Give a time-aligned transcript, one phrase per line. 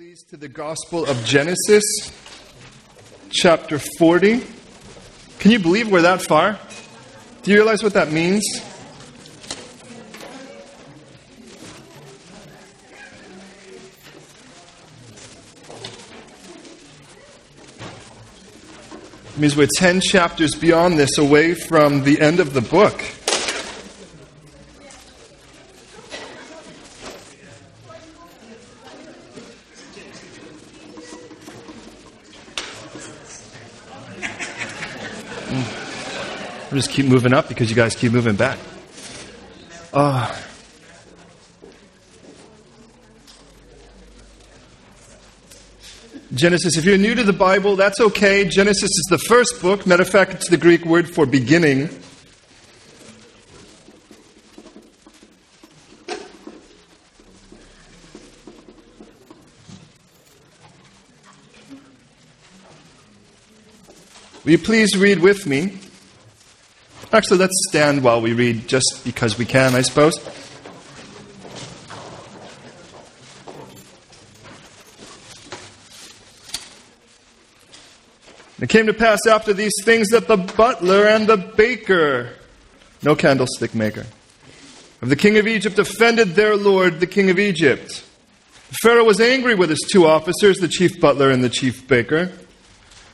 [0.00, 1.82] Please to the Gospel of Genesis,
[3.30, 4.40] chapter 40.
[5.40, 6.56] Can you believe we're that far?
[7.42, 8.44] Do you realize what that means?
[19.34, 23.02] It means we're 10 chapters beyond this, away from the end of the book.
[36.78, 38.56] We'll just keep moving up because you guys keep moving back.
[39.92, 40.32] Uh,
[46.32, 48.44] Genesis, if you're new to the Bible, that's okay.
[48.44, 49.88] Genesis is the first book.
[49.88, 51.88] Matter of fact, it's the Greek word for beginning.
[64.44, 65.87] Will you please read with me?
[67.10, 70.18] Actually, let's stand while we read just because we can, I suppose.
[78.60, 82.34] It came to pass after these things that the butler and the baker,
[83.02, 84.04] no candlestick maker,
[85.00, 88.04] of the king of Egypt offended their lord, the king of Egypt.
[88.82, 92.32] Pharaoh was angry with his two officers, the chief butler and the chief baker.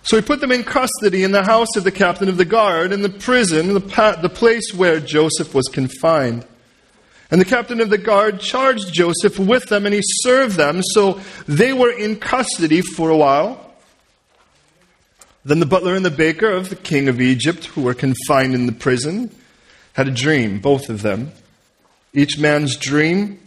[0.04, 2.92] So he put them in custody in the house of the captain of the guard,
[2.92, 6.46] in the prison, the, pa- the place where Joseph was confined.
[7.30, 11.20] And the captain of the guard charged Joseph with them, and he served them, so
[11.48, 13.72] they were in custody for a while.
[15.42, 18.66] Then the butler and the baker of the king of Egypt, who were confined in
[18.66, 19.34] the prison,
[19.94, 21.32] had a dream, both of them.
[22.12, 23.40] Each man's dream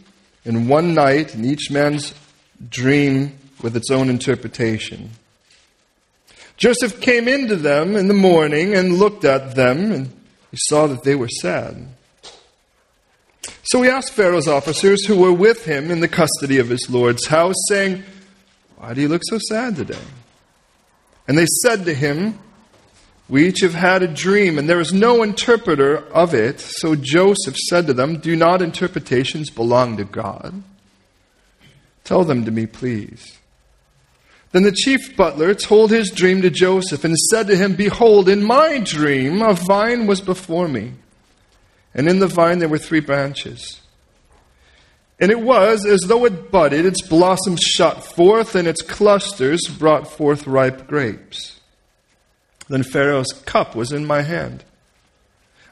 [0.44, 2.16] in one night, and each man's
[2.68, 5.12] dream with its own interpretation.
[6.58, 10.08] Joseph came into them in the morning and looked at them, and
[10.50, 11.88] he saw that they were sad.
[13.64, 17.28] So he asked Pharaoh's officers who were with him in the custody of his Lord's
[17.28, 18.04] house, saying,
[18.78, 20.00] Why do you look so sad today?
[21.28, 22.40] And they said to him,
[23.30, 26.60] We each have had a dream, and there is no interpreter of it.
[26.60, 30.64] So Joseph said to them, Do not interpretations belong to God?
[32.04, 33.38] Tell them to me, please.
[34.52, 38.44] Then the chief butler told his dream to Joseph and said to him, Behold, in
[38.44, 40.94] my dream a vine was before me,
[41.94, 43.82] and in the vine there were three branches.
[45.20, 50.08] And it was as though it budded, its blossoms shot forth, and its clusters brought
[50.08, 51.60] forth ripe grapes.
[52.70, 54.64] Then Pharaoh's cup was in my hand.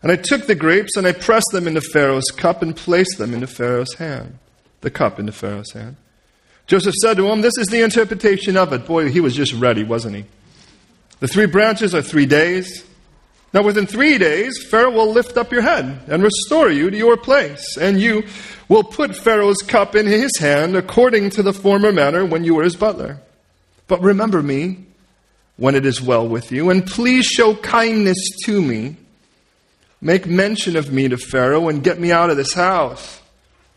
[0.01, 3.33] And I took the grapes and I pressed them into Pharaoh's cup and placed them
[3.33, 4.37] into Pharaoh's hand,
[4.81, 5.95] the cup into Pharaoh's hand.
[6.67, 8.85] Joseph said to him, This is the interpretation of it.
[8.85, 10.25] Boy, he was just ready, wasn't he?
[11.19, 12.83] The three branches are three days.
[13.53, 17.15] Now, within three days, Pharaoh will lift up your head and restore you to your
[17.15, 18.25] place, and you
[18.67, 22.63] will put Pharaoh's cup in his hand according to the former manner when you were
[22.63, 23.19] his butler.
[23.87, 24.85] But remember me
[25.55, 28.97] when it is well with you, and please show kindness to me.
[30.01, 33.21] Make mention of me to Pharaoh and get me out of this house.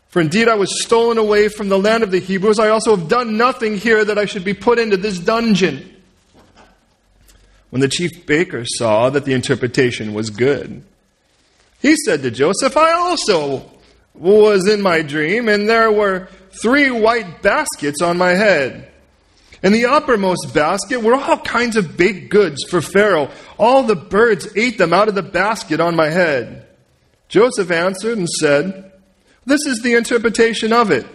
[0.09, 2.59] For indeed I was stolen away from the land of the Hebrews.
[2.59, 5.95] I also have done nothing here that I should be put into this dungeon.
[7.69, 10.83] When the chief baker saw that the interpretation was good,
[11.79, 13.71] he said to Joseph, I also
[14.15, 16.27] was in my dream, and there were
[16.61, 18.91] three white baskets on my head.
[19.61, 23.29] In the uppermost basket were all kinds of baked goods for Pharaoh.
[23.57, 26.65] All the birds ate them out of the basket on my head.
[27.27, 28.88] Joseph answered and said,
[29.45, 31.05] this is the interpretation of it.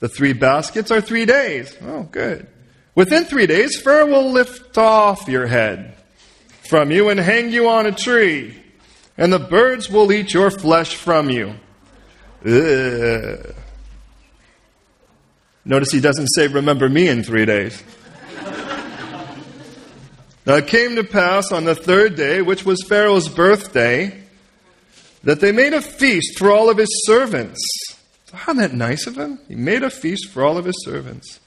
[0.00, 1.76] The three baskets are three days.
[1.82, 2.46] Oh, good.
[2.94, 5.94] Within three days, Pharaoh will lift off your head
[6.68, 8.56] from you and hang you on a tree,
[9.16, 11.54] and the birds will eat your flesh from you.
[12.46, 13.54] Ugh.
[15.64, 17.82] Notice he doesn't say, Remember me in three days.
[20.46, 24.19] now it came to pass on the third day, which was Pharaoh's birthday,
[25.22, 27.60] that they made a feast for all of his servants.
[28.32, 29.38] Isn't that nice of him?
[29.48, 31.40] He made a feast for all of his servants.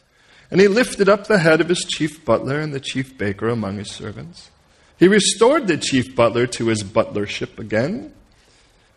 [0.52, 3.78] And he lifted up the head of his chief butler and the chief baker among
[3.78, 4.52] his servants.
[5.00, 8.14] He restored the chief butler to his butlership again,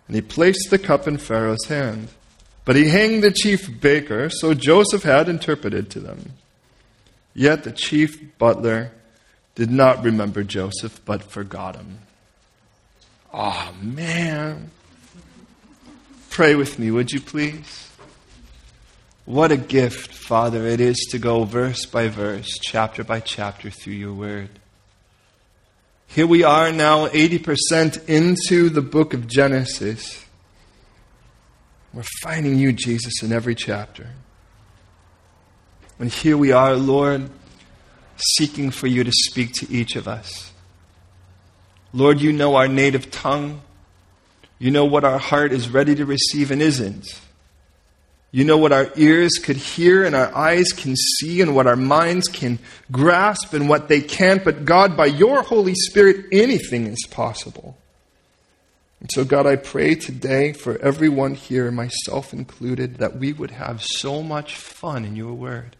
[0.06, 2.08] and he placed the cup in Pharaoh's hand.
[2.64, 6.32] But he hanged the chief baker, so Joseph had interpreted to them.
[7.32, 8.92] Yet the chief butler
[9.54, 12.00] did not remember Joseph, but forgot him.
[13.32, 14.70] Oh, man.
[16.30, 17.90] Pray with me, would you please?
[19.24, 23.94] What a gift, Father, it is to go verse by verse, chapter by chapter through
[23.94, 24.50] your word.
[26.06, 30.24] Here we are now, 80% into the book of Genesis.
[31.92, 34.10] We're finding you, Jesus, in every chapter.
[35.98, 37.30] And here we are, Lord,
[38.16, 40.52] seeking for you to speak to each of us.
[41.96, 43.62] Lord, you know our native tongue.
[44.58, 47.20] You know what our heart is ready to receive and isn't.
[48.30, 51.74] You know what our ears could hear and our eyes can see and what our
[51.74, 52.58] minds can
[52.92, 54.44] grasp and what they can't.
[54.44, 57.78] But God, by your Holy Spirit, anything is possible.
[59.00, 63.82] And so, God, I pray today for everyone here, myself included, that we would have
[63.82, 65.76] so much fun in your word.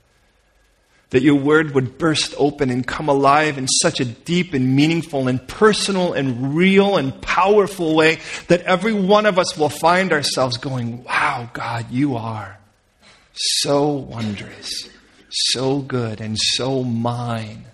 [1.11, 5.29] That your word would burst open and come alive in such a deep and meaningful
[5.29, 8.19] and personal and real and powerful way
[8.49, 12.59] that every one of us will find ourselves going, Wow, God, you are
[13.37, 14.89] so wondrous,
[15.31, 17.67] so good, and so mine.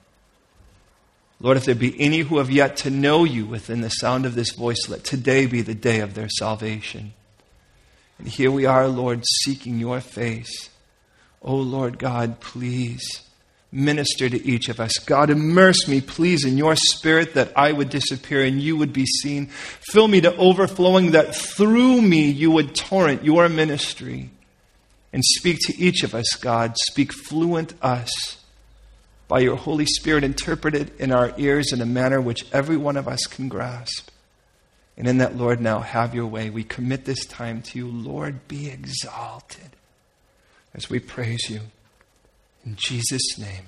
[1.40, 4.34] Lord, if there be any who have yet to know you within the sound of
[4.34, 7.14] this voice, let today be the day of their salvation.
[8.18, 10.70] And here we are, Lord, seeking your face.
[11.42, 13.22] Oh, Lord God, please
[13.72, 14.98] minister to each of us.
[14.98, 19.06] God, immerse me, please, in your spirit that I would disappear and you would be
[19.06, 19.46] seen.
[19.46, 24.30] Fill me to overflowing that through me you would torrent your ministry.
[25.12, 26.76] And speak to each of us, God.
[26.90, 28.10] Speak fluent us
[29.26, 33.08] by your Holy Spirit interpreted in our ears in a manner which every one of
[33.08, 34.10] us can grasp.
[34.96, 36.50] And in that, Lord, now have your way.
[36.50, 37.88] We commit this time to you.
[37.88, 39.70] Lord, be exalted
[40.74, 41.60] as we praise you.
[42.64, 43.66] In Jesus' name.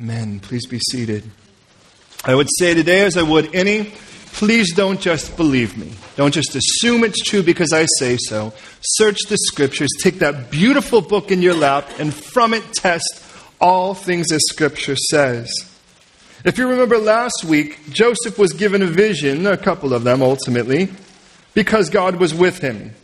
[0.00, 0.40] Amen.
[0.40, 1.24] Please be seated.
[2.24, 3.92] I would say today, as I would any,
[4.32, 5.92] please don't just believe me.
[6.16, 8.52] Don't just assume it's true because I say so.
[8.80, 9.90] Search the scriptures.
[10.02, 13.24] Take that beautiful book in your lap and from it test
[13.60, 15.50] all things as Scripture says.
[16.44, 20.88] If you remember last week, Joseph was given a vision, a couple of them ultimately,
[21.54, 22.94] because God was with him.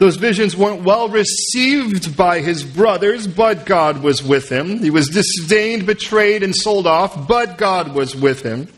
[0.00, 4.78] Those visions weren't well received by his brothers, but God was with him.
[4.78, 8.68] He was disdained, betrayed, and sold off, but God was with him.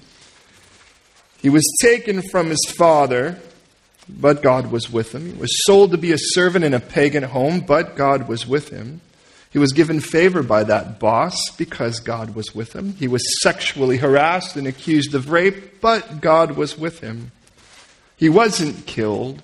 [1.41, 3.39] He was taken from his father,
[4.09, 5.35] but God was with him.
[5.35, 8.71] He was sold to be a servant in a pagan home, but God was with
[8.71, 9.01] him.
[9.53, 12.95] He was given favor by that boss because God was with him.
[12.95, 17.31] He was sexually harassed and accused of rape, but God was with him.
[18.17, 19.41] He wasn't killed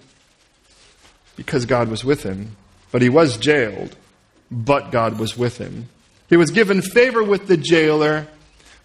[1.39, 2.57] because God was with him,
[2.91, 3.95] but he was jailed,
[4.51, 5.89] but God was with him.
[6.29, 8.27] He was given favor with the jailer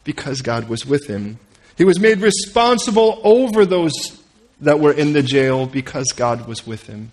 [0.03, 1.39] because God was with him.
[1.75, 4.21] He was made responsible over those
[4.61, 7.11] that were in the jail because God was with him.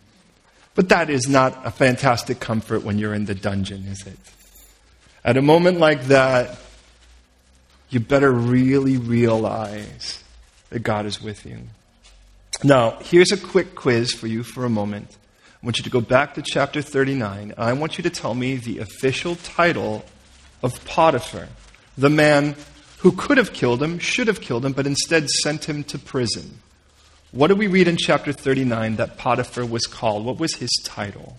[0.75, 4.19] But that is not a fantastic comfort when you're in the dungeon, is it?
[5.25, 6.59] At a moment like that,
[7.89, 10.23] you better really realize
[10.69, 11.61] that God is with you.
[12.63, 15.17] Now, here's a quick quiz for you for a moment.
[15.62, 17.53] I want you to go back to chapter 39.
[17.59, 20.07] I want you to tell me the official title
[20.62, 21.49] of Potiphar,
[21.99, 22.57] the man
[22.99, 26.61] who could have killed him, should have killed him, but instead sent him to prison.
[27.33, 30.25] What do we read in chapter 39 that Potiphar was called?
[30.25, 31.37] What was his title?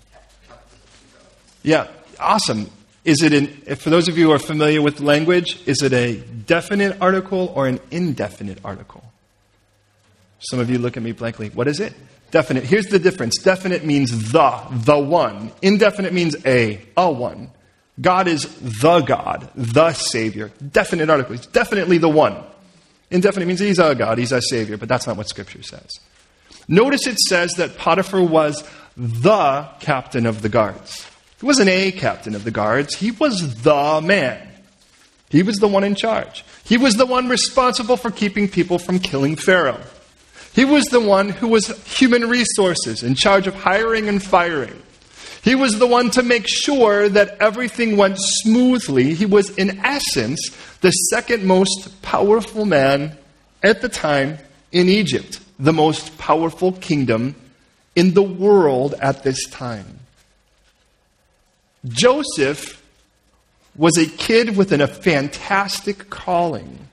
[1.64, 1.88] Yeah,
[2.20, 2.70] awesome.
[3.04, 3.48] Is it, in,
[3.78, 7.68] for those of you who are familiar with language, is it a definite article or
[7.68, 9.04] an indefinite article?
[10.40, 11.50] Some of you look at me blankly.
[11.50, 11.94] What is it?
[12.32, 12.64] Definite.
[12.64, 13.38] Here's the difference.
[13.38, 15.52] Definite means the, the one.
[15.62, 17.52] Indefinite means a, a one.
[18.00, 18.46] God is
[18.82, 20.52] the God, the Savior.
[20.72, 21.36] Definite article.
[21.36, 22.42] He's definitely the one.
[23.12, 26.00] Indefinite means he's a God, he's a Savior, but that's not what Scripture says.
[26.68, 28.64] Notice it says that Potiphar was
[28.96, 31.06] the captain of the guards.
[31.40, 34.48] He wasn't a captain of the guards, he was the man.
[35.30, 36.44] He was the one in charge.
[36.66, 39.82] He was the one responsible for keeping people from killing Pharaoh.
[40.54, 44.82] He was the one who was human resources, in charge of hiring and firing.
[45.44, 49.16] He was the one to make sure that everything went smoothly.
[49.16, 53.18] He was, in essence, the second most powerful man
[53.64, 54.38] at the time
[54.72, 57.36] in Egypt, the most powerful kingdom
[57.96, 60.00] in the world at this time.
[61.88, 62.82] Joseph
[63.76, 66.88] was a kid with a fantastic calling.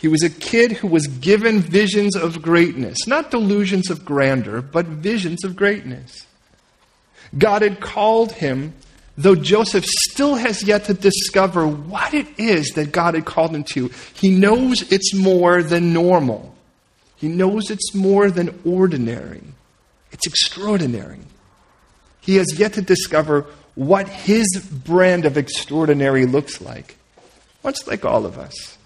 [0.00, 4.86] He was a kid who was given visions of greatness, not delusions of grandeur, but
[4.86, 6.26] visions of greatness.
[7.36, 8.72] God had called him,
[9.18, 13.62] though Joseph still has yet to discover what it is that God had called him
[13.74, 13.90] to.
[14.14, 16.54] He knows it's more than normal,
[17.16, 19.42] he knows it's more than ordinary,
[20.12, 21.20] it's extraordinary.
[22.22, 24.46] He has yet to discover what his
[24.84, 26.96] brand of extraordinary looks like.
[27.62, 28.78] Much like all of us.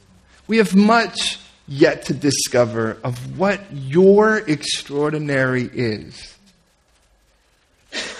[0.46, 6.34] We have much yet to discover of what your extraordinary is.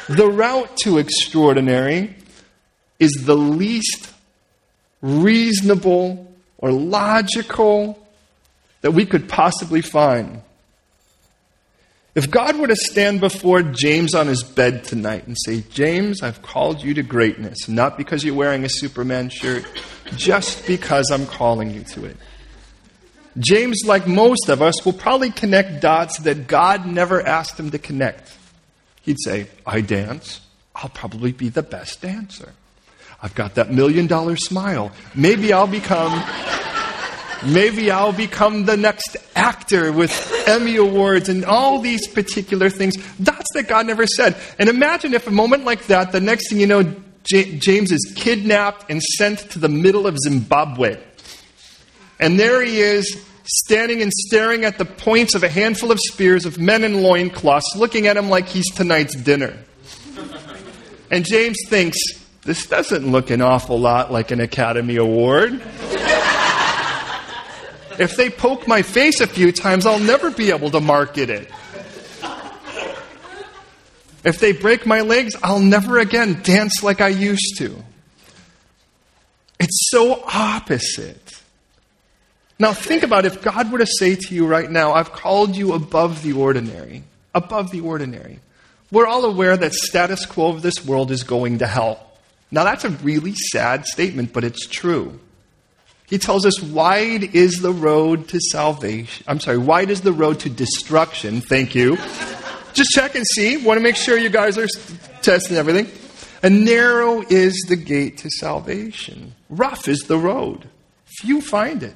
[0.08, 2.14] The route to extraordinary
[2.98, 4.12] is the least
[5.02, 8.06] reasonable or logical
[8.80, 10.42] that we could possibly find.
[12.14, 16.42] If God were to stand before James on his bed tonight and say, James, I've
[16.42, 19.64] called you to greatness, not because you're wearing a Superman shirt,
[20.16, 22.16] just because I'm calling you to it.
[23.38, 27.78] James, like most of us, will probably connect dots that God never asked him to
[27.78, 28.32] connect.
[29.02, 30.40] He'd say, I dance.
[30.74, 32.52] I'll probably be the best dancer.
[33.22, 34.92] I've got that million dollar smile.
[35.14, 36.22] Maybe I'll become
[37.46, 40.12] maybe I'll become the next actor with
[40.46, 42.96] Emmy awards and all these particular things.
[43.16, 44.36] Dots that God never said.
[44.58, 46.82] And imagine if a moment like that, the next thing you know,
[47.24, 50.98] J- James is kidnapped and sent to the middle of Zimbabwe.
[52.20, 56.46] And there he is, standing and staring at the points of a handful of spears
[56.46, 59.58] of men in loincloths, looking at him like he's tonight's dinner.
[61.10, 61.98] And James thinks,
[62.42, 65.62] this doesn't look an awful lot like an Academy Award.
[67.98, 71.50] if they poke my face a few times, I'll never be able to market it.
[74.24, 77.76] If they break my legs, I'll never again dance like I used to.
[79.60, 81.42] It's so opposite.
[82.58, 85.74] Now, think about if God were to say to you right now, I've called you
[85.74, 87.02] above the ordinary.
[87.34, 88.38] Above the ordinary.
[88.90, 92.12] We're all aware that status quo of this world is going to hell.
[92.50, 95.18] Now, that's a really sad statement, but it's true.
[96.06, 99.24] He tells us, wide is the road to salvation.
[99.26, 101.40] I'm sorry, wide is the road to destruction.
[101.40, 101.96] Thank you.
[102.74, 103.56] Just check and see.
[103.56, 104.66] Want to make sure you guys are
[105.22, 105.90] testing everything.
[106.42, 109.34] And narrow is the gate to salvation.
[109.48, 110.68] Rough is the road.
[111.06, 111.94] Few find it.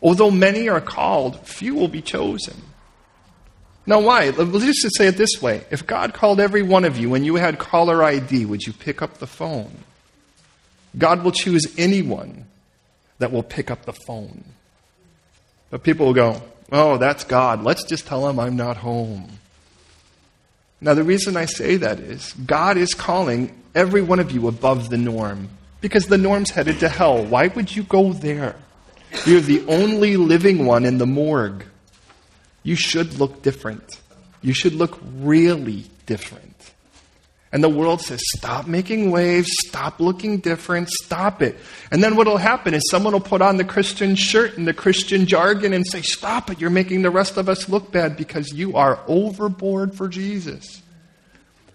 [0.00, 2.56] Although many are called, few will be chosen.
[3.86, 4.30] Now, why?
[4.30, 5.64] Let's just say it this way.
[5.70, 9.02] If God called every one of you and you had caller ID, would you pick
[9.02, 9.70] up the phone?
[10.96, 12.46] God will choose anyone
[13.18, 14.44] that will pick up the phone.
[15.70, 16.40] But people will go,
[16.72, 17.62] oh, that's God.
[17.62, 19.28] Let's just tell him I'm not home.
[20.80, 24.90] Now, the reason I say that is God is calling every one of you above
[24.90, 25.48] the norm
[25.80, 27.24] because the norm's headed to hell.
[27.24, 28.56] Why would you go there?
[29.24, 31.64] You're the only living one in the morgue.
[32.62, 34.00] You should look different.
[34.42, 36.73] You should look really different.
[37.54, 41.56] And the world says, stop making waves, stop looking different, stop it.
[41.92, 44.74] And then what will happen is someone will put on the Christian shirt and the
[44.74, 48.52] Christian jargon and say, stop it, you're making the rest of us look bad because
[48.52, 50.82] you are overboard for Jesus.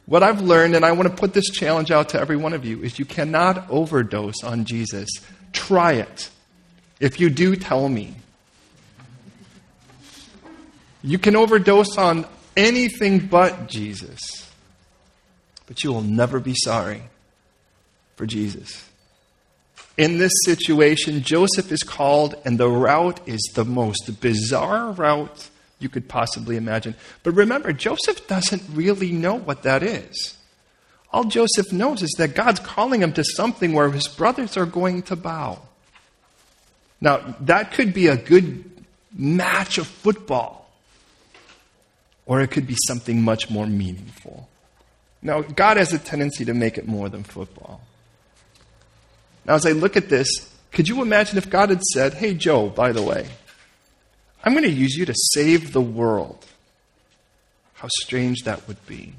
[0.06, 2.66] What I've learned, and I want to put this challenge out to every one of
[2.66, 5.08] you, is you cannot overdose on Jesus.
[5.54, 6.30] Try it.
[7.00, 8.16] If you do, tell me.
[11.04, 12.26] You can overdose on
[12.58, 14.49] anything but Jesus,
[15.70, 17.04] but you will never be sorry
[18.16, 18.90] for Jesus.
[19.98, 25.88] In this situation, Joseph is called, and the route is the most bizarre route you
[25.88, 26.96] could possibly imagine.
[27.22, 30.38] But remember, Joseph doesn't really know what that is.
[31.14, 35.04] All Joseph knows is that God's calling him to something where his brothers are going
[35.04, 35.62] to bow.
[37.00, 38.66] Now, that could be a good
[39.16, 40.72] match of football,
[42.26, 44.50] or it could be something much more meaningful.
[45.22, 47.82] Now, God has a tendency to make it more than football.
[49.46, 50.28] Now, as I look at this,
[50.72, 53.28] could you imagine if God had said, Hey, Joe, by the way,
[54.44, 56.46] I'm going to use you to save the world?
[57.74, 59.14] How strange that would be.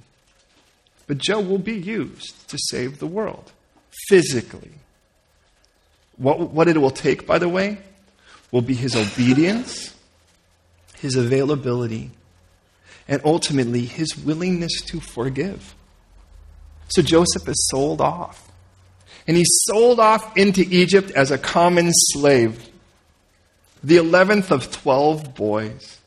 [1.06, 3.52] But Joe will be used to save the world
[4.08, 4.70] physically.
[6.16, 7.78] What, what it will take, by the way,
[8.52, 9.94] will be his obedience,
[10.98, 12.10] his availability,
[13.08, 15.74] and ultimately his willingness to forgive.
[16.90, 18.50] So Joseph is sold off.
[19.26, 22.68] And he's sold off into Egypt as a common slave,
[23.82, 25.98] the 11th of 12 boys,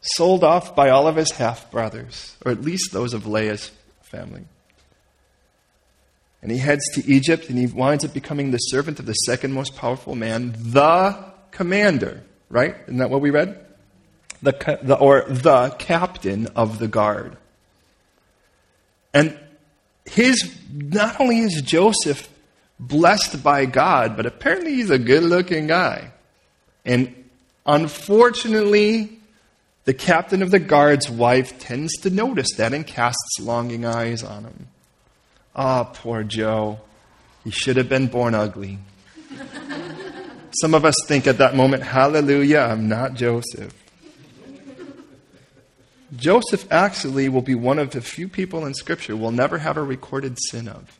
[0.00, 3.70] sold off by all of his half brothers, or at least those of Leah's
[4.02, 4.44] family.
[6.42, 9.52] And he heads to Egypt and he winds up becoming the servant of the second
[9.52, 12.76] most powerful man, the commander, right?
[12.86, 13.64] Isn't that what we read?
[14.42, 17.36] The, the, or the captain of the guard.
[19.14, 19.38] And
[20.04, 22.28] his, not only is Joseph
[22.78, 26.10] blessed by God, but apparently he's a good looking guy.
[26.84, 27.14] And
[27.64, 29.20] unfortunately,
[29.84, 34.44] The captain of the guard's wife tends to notice that and casts longing eyes on
[34.44, 34.68] him.
[35.54, 36.80] Ah, oh, poor Joe.
[37.44, 38.78] He should have been born ugly.
[40.60, 43.74] Some of us think at that moment, hallelujah, I'm not Joseph.
[46.16, 49.82] Joseph actually will be one of the few people in Scripture we'll never have a
[49.82, 50.98] recorded sin of.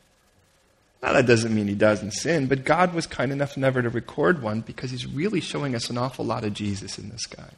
[1.01, 4.41] Now, that doesn't mean he doesn't sin, but God was kind enough never to record
[4.41, 7.49] one because he's really showing us an awful lot of Jesus in this guy.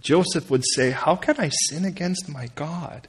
[0.00, 3.08] Joseph would say, How can I sin against my God?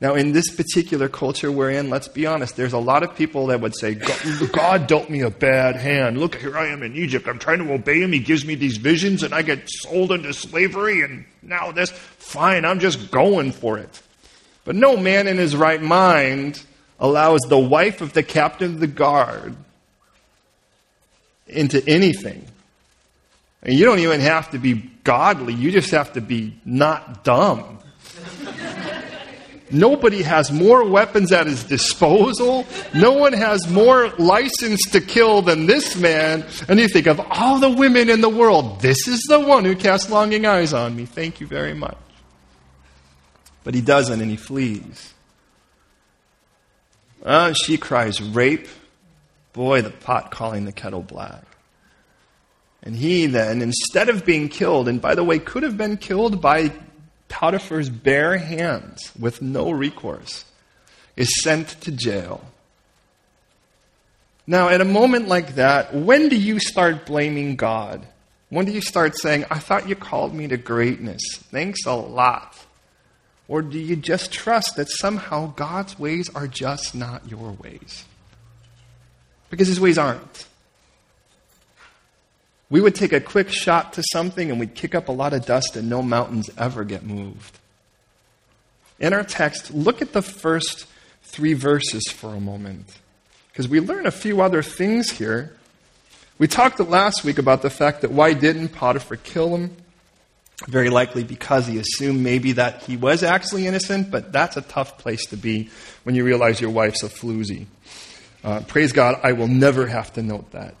[0.00, 3.48] Now, in this particular culture we're in, let's be honest, there's a lot of people
[3.48, 6.18] that would say, God dealt me a bad hand.
[6.18, 7.28] Look, here I am in Egypt.
[7.28, 8.10] I'm trying to obey him.
[8.10, 11.90] He gives me these visions, and I get sold into slavery, and now this.
[11.90, 14.02] Fine, I'm just going for it.
[14.64, 16.62] But no man in his right mind
[16.98, 19.54] allows the wife of the captain of the guard
[21.46, 22.46] into anything.
[23.62, 27.80] And you don't even have to be godly, you just have to be not dumb.
[29.70, 32.66] Nobody has more weapons at his disposal.
[32.94, 36.44] No one has more license to kill than this man.
[36.68, 39.76] And you think of all the women in the world, this is the one who
[39.76, 41.06] casts longing eyes on me.
[41.06, 41.96] Thank you very much.
[43.62, 45.14] But he doesn't, and he flees.
[47.22, 48.66] Uh, she cries, Rape.
[49.52, 51.44] Boy, the pot calling the kettle black.
[52.82, 56.40] And he then, instead of being killed, and by the way, could have been killed
[56.40, 56.72] by
[57.30, 60.44] Potiphar's bare hands with no recourse,
[61.16, 62.44] is sent to jail.
[64.46, 68.06] Now, at a moment like that, when do you start blaming God?
[68.50, 71.22] When do you start saying, I thought you called me to greatness?
[71.36, 72.56] Thanks a lot.
[73.46, 78.04] Or do you just trust that somehow God's ways are just not your ways?
[79.50, 80.46] Because his ways aren't.
[82.70, 85.44] We would take a quick shot to something and we'd kick up a lot of
[85.44, 87.58] dust and no mountains ever get moved.
[89.00, 90.86] In our text, look at the first
[91.22, 92.98] three verses for a moment.
[93.50, 95.56] Because we learn a few other things here.
[96.38, 99.76] We talked last week about the fact that why didn't Potiphar kill him?
[100.68, 104.98] Very likely because he assumed maybe that he was actually innocent, but that's a tough
[104.98, 105.70] place to be
[106.04, 107.66] when you realize your wife's a floozy.
[108.44, 110.74] Uh, praise God, I will never have to note that.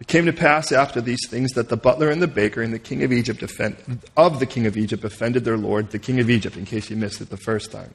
[0.00, 2.78] It came to pass after these things that the butler and the baker and the
[2.78, 3.76] king of Egypt offend,
[4.16, 6.96] of the king of Egypt offended their lord, the king of Egypt, in case you
[6.96, 7.92] missed it the first time.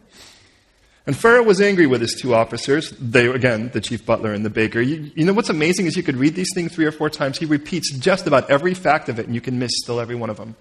[1.06, 2.92] And Pharaoh was angry with his two officers.
[2.92, 4.80] They, again, the chief butler and the baker.
[4.80, 7.38] You, you, know what's amazing is you could read these things three or four times.
[7.38, 10.30] He repeats just about every fact of it, and you can miss still every one
[10.30, 10.56] of them.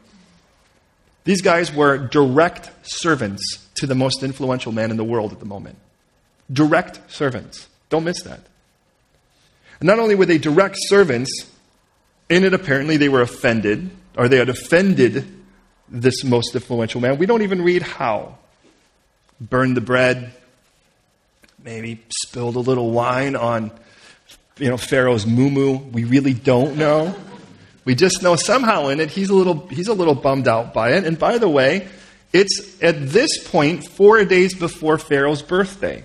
[1.24, 5.46] These guys were direct servants to the most influential man in the world at the
[5.46, 5.78] moment.
[6.52, 7.68] Direct servants.
[7.88, 8.40] Don't miss that.
[9.82, 11.30] Not only were they direct servants,
[12.28, 15.26] in it apparently they were offended, or they had offended
[15.88, 17.18] this most influential man.
[17.18, 18.38] We don't even read how.
[19.40, 20.32] Burned the bread,
[21.62, 23.72] maybe spilled a little wine on
[24.58, 27.14] you know Pharaoh's moo We really don't know.
[27.84, 30.92] We just know somehow in it he's a little he's a little bummed out by
[30.92, 31.04] it.
[31.04, 31.88] And by the way,
[32.32, 36.04] it's at this point four days before Pharaoh's birthday.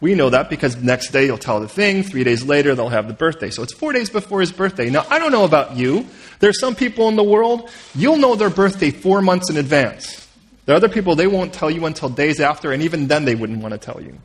[0.00, 3.08] We know that because next day you'll tell the thing, three days later they'll have
[3.08, 3.50] the birthday.
[3.50, 4.90] So it's four days before his birthday.
[4.90, 6.06] Now, I don't know about you.
[6.38, 10.28] There are some people in the world, you'll know their birthday four months in advance.
[10.66, 13.34] There are other people, they won't tell you until days after, and even then they
[13.34, 14.18] wouldn't want to tell you.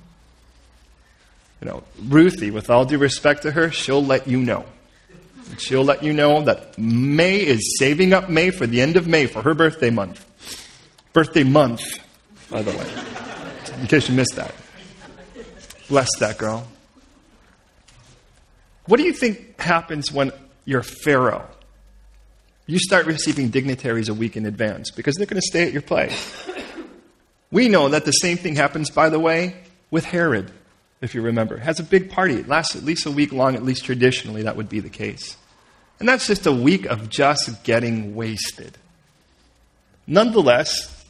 [1.62, 4.66] You know, Ruthie, with all due respect to her, she'll let you know.
[5.58, 9.28] She'll let you know that May is saving up May for the end of May
[9.28, 10.26] for her birthday month.
[11.14, 11.82] Birthday month,
[12.50, 14.56] by the way, in case you missed that.
[15.92, 16.66] Bless that girl.
[18.86, 20.32] What do you think happens when
[20.64, 21.46] you're Pharaoh?
[22.66, 25.82] You start receiving dignitaries a week in advance because they're going to stay at your
[25.82, 26.50] place.
[27.52, 29.54] We know that the same thing happens, by the way,
[29.90, 30.50] with Herod,
[31.02, 31.56] if you remember.
[31.58, 32.36] It has a big party.
[32.36, 35.36] It lasts at least a week long, at least traditionally, that would be the case.
[36.00, 38.78] And that's just a week of just getting wasted.
[40.08, 41.01] Nonetheless,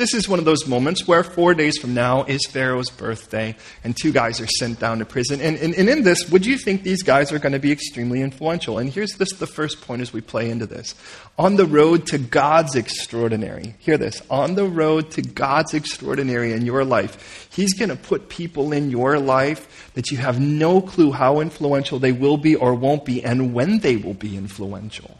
[0.00, 3.94] this is one of those moments where four days from now is Pharaoh's birthday, and
[3.94, 5.42] two guys are sent down to prison.
[5.42, 8.22] And, and, and in this, would you think these guys are going to be extremely
[8.22, 8.78] influential?
[8.78, 10.94] And here's this the first point as we play into this.
[11.38, 16.64] On the road to God's extraordinary, hear this, on the road to God's extraordinary in
[16.64, 21.12] your life, He's going to put people in your life that you have no clue
[21.12, 25.19] how influential they will be or won't be, and when they will be influential.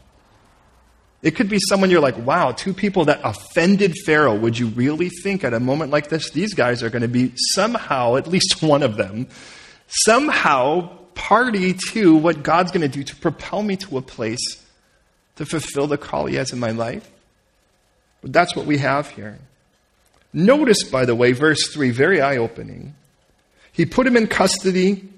[1.21, 4.35] It could be someone you're like, wow, two people that offended Pharaoh.
[4.35, 7.33] Would you really think at a moment like this, these guys are going to be
[7.35, 9.27] somehow, at least one of them,
[9.87, 14.65] somehow party to what God's going to do to propel me to a place
[15.35, 17.09] to fulfill the call He has in my life?
[18.21, 19.39] But that's what we have here.
[20.33, 22.95] Notice, by the way, verse 3, very eye opening.
[23.71, 25.09] He put him in custody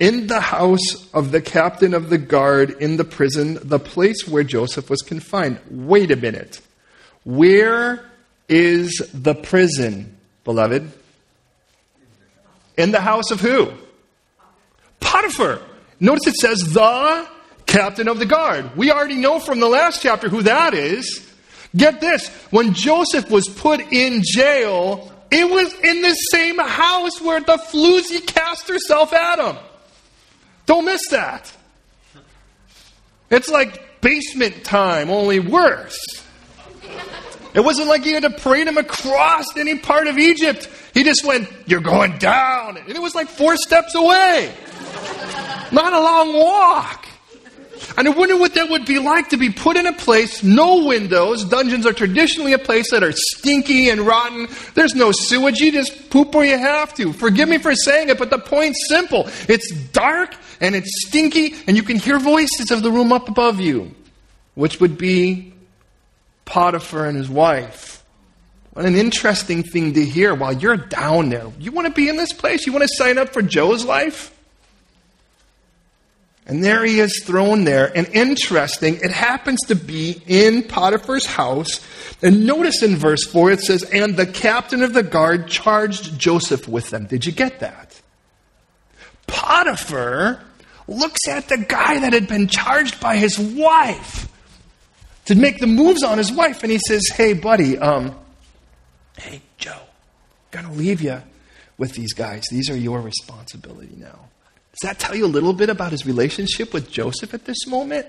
[0.00, 4.42] in the house of the captain of the guard in the prison, the place where
[4.42, 5.60] Joseph was confined.
[5.70, 6.60] Wait a minute.
[7.24, 8.10] Where
[8.48, 10.90] is the prison, beloved?
[12.78, 13.70] In the house of who?
[15.00, 15.60] Potiphar.
[16.00, 17.28] Notice it says the
[17.66, 18.74] captain of the guard.
[18.76, 21.26] We already know from the last chapter who that is.
[21.76, 27.40] Get this when Joseph was put in jail, it was in the same house where
[27.40, 29.56] the floozy cast herself at him.
[30.70, 31.52] Don't miss that.
[33.28, 35.98] It's like basement time, only worse.
[37.54, 40.68] It wasn't like he had to parade him across any part of Egypt.
[40.94, 42.76] He just went, You're going down.
[42.76, 44.54] And it was like four steps away.
[45.72, 47.04] Not a long walk.
[47.96, 50.86] And I wonder what that would be like to be put in a place, no
[50.86, 51.44] windows.
[51.44, 54.48] Dungeons are traditionally a place that are stinky and rotten.
[54.74, 55.58] There's no sewage.
[55.58, 57.12] You just poop where you have to.
[57.12, 59.28] Forgive me for saying it, but the point's simple.
[59.48, 63.60] It's dark and it's stinky, and you can hear voices of the room up above
[63.60, 63.94] you,
[64.54, 65.52] which would be
[66.44, 68.04] Potiphar and his wife.
[68.72, 71.50] What an interesting thing to hear while you're down there.
[71.58, 72.66] You want to be in this place?
[72.66, 74.36] You want to sign up for Joe's life?
[76.50, 77.96] And there he is thrown there.
[77.96, 81.80] And interesting, it happens to be in Potiphar's house.
[82.22, 86.66] And notice in verse 4 it says, And the captain of the guard charged Joseph
[86.66, 87.06] with them.
[87.06, 88.00] Did you get that?
[89.28, 90.42] Potiphar
[90.88, 94.26] looks at the guy that had been charged by his wife
[95.26, 96.64] to make the moves on his wife.
[96.64, 98.18] And he says, Hey, buddy, um,
[99.16, 101.22] hey, Joe, I'm going to leave you
[101.78, 102.42] with these guys.
[102.50, 104.30] These are your responsibility now.
[104.72, 108.06] Does that tell you a little bit about his relationship with Joseph at this moment?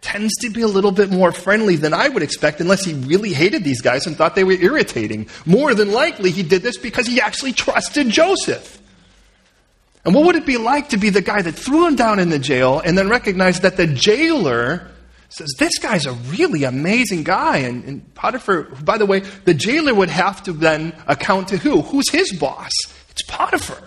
[0.00, 3.32] Tends to be a little bit more friendly than I would expect, unless he really
[3.32, 5.28] hated these guys and thought they were irritating.
[5.44, 8.80] More than likely, he did this because he actually trusted Joseph.
[10.04, 12.30] And what would it be like to be the guy that threw him down in
[12.30, 14.88] the jail and then recognized that the jailer
[15.28, 17.58] says, This guy's a really amazing guy.
[17.58, 21.82] And, and Potiphar, by the way, the jailer would have to then account to who?
[21.82, 22.70] Who's his boss?
[23.10, 23.82] It's Potiphar.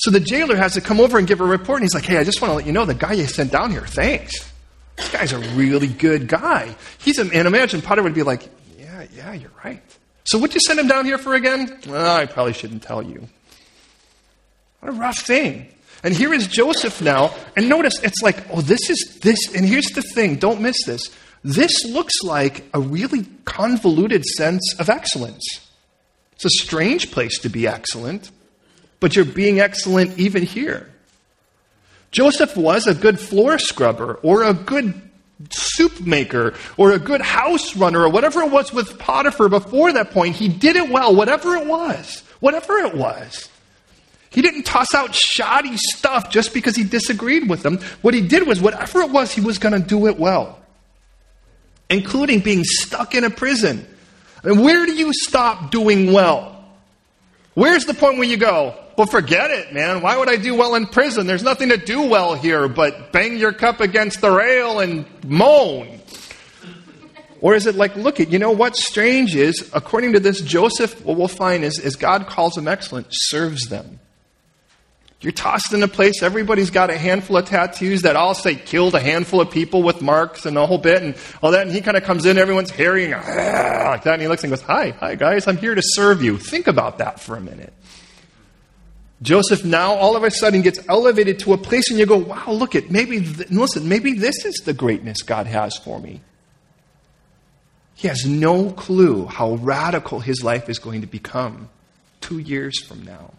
[0.00, 1.80] So the jailer has to come over and give a report.
[1.80, 3.52] And he's like, Hey, I just want to let you know the guy you sent
[3.52, 4.50] down here, thanks.
[4.96, 6.74] This guy's a really good guy.
[6.98, 9.82] He's a, and imagine Potiphar would be like, Yeah, yeah, you're right.
[10.24, 11.80] So what'd you send him down here for again?
[11.86, 13.28] Well, I probably shouldn't tell you.
[14.80, 15.68] What a rough thing.
[16.02, 17.34] And here is Joseph now.
[17.56, 19.54] And notice, it's like, oh, this is this.
[19.54, 21.02] And here's the thing don't miss this.
[21.44, 25.44] This looks like a really convoluted sense of excellence.
[26.32, 28.30] It's a strange place to be excellent,
[29.00, 30.90] but you're being excellent even here.
[32.10, 35.00] Joseph was a good floor scrubber or a good
[35.50, 40.10] soup maker or a good house runner or whatever it was with Potiphar before that
[40.10, 40.36] point.
[40.36, 42.22] He did it well, whatever it was.
[42.40, 43.48] Whatever it was.
[44.30, 47.78] He didn't toss out shoddy stuff just because he disagreed with them.
[48.00, 50.60] What he did was, whatever it was, he was going to do it well,
[51.88, 53.86] including being stuck in a prison.
[54.44, 56.59] And where do you stop doing well?
[57.54, 60.02] Where's the point where you go, well, forget it, man.
[60.02, 61.26] Why would I do well in prison?
[61.26, 66.00] There's nothing to do well here but bang your cup against the rail and moan.
[67.40, 71.04] Or is it like, look at, you know what's strange is, according to this, Joseph,
[71.04, 73.98] what we'll find is, is God calls him excellent, serves them.
[75.20, 78.94] You're tossed in a place, everybody's got a handful of tattoos that all say killed
[78.94, 81.66] a handful of people with marks and a whole bit and all that.
[81.66, 84.14] And he kind of comes in, everyone's hairy and ah, like that.
[84.14, 86.38] And he looks and goes, Hi, hi guys, I'm here to serve you.
[86.38, 87.74] Think about that for a minute.
[89.22, 92.52] Joseph now all of a sudden gets elevated to a place and you go, wow,
[92.52, 96.22] look at, maybe, th- listen, maybe this is the greatness God has for me.
[97.94, 101.68] He has no clue how radical his life is going to become
[102.22, 103.34] two years from now.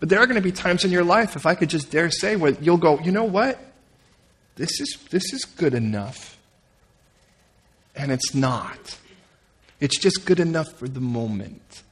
[0.00, 2.10] But there are going to be times in your life, if I could just dare
[2.10, 3.58] say, where you'll go, you know what?
[4.56, 6.38] This is, this is good enough.
[7.94, 8.98] And it's not.
[9.78, 11.82] It's just good enough for the moment.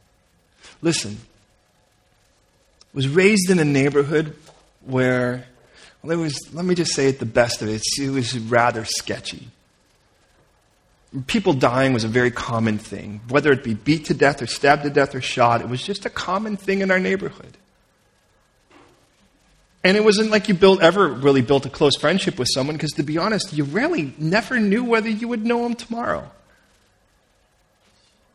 [0.81, 4.35] Listen, I was raised in a neighborhood
[4.85, 5.47] where,
[6.03, 8.85] well, it was, let me just say it the best of it, it was rather
[8.87, 9.49] sketchy.
[11.27, 13.21] People dying was a very common thing.
[13.29, 16.07] Whether it be beat to death or stabbed to death or shot, it was just
[16.07, 17.57] a common thing in our neighborhood.
[19.85, 22.93] And it wasn't like you built, ever really built a close friendship with someone because,
[22.93, 26.31] to be honest, you really never knew whether you would know them tomorrow.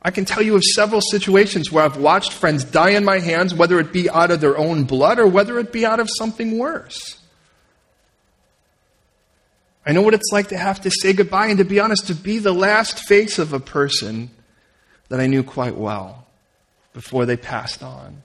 [0.02, 3.54] I can tell you of several situations where I've watched friends die in my hands,
[3.54, 6.58] whether it be out of their own blood or whether it be out of something
[6.58, 7.20] worse.
[9.86, 12.16] I know what it's like to have to say goodbye and to be honest, to
[12.16, 14.30] be the last face of a person
[15.10, 16.26] that I knew quite well
[16.94, 18.22] before they passed on.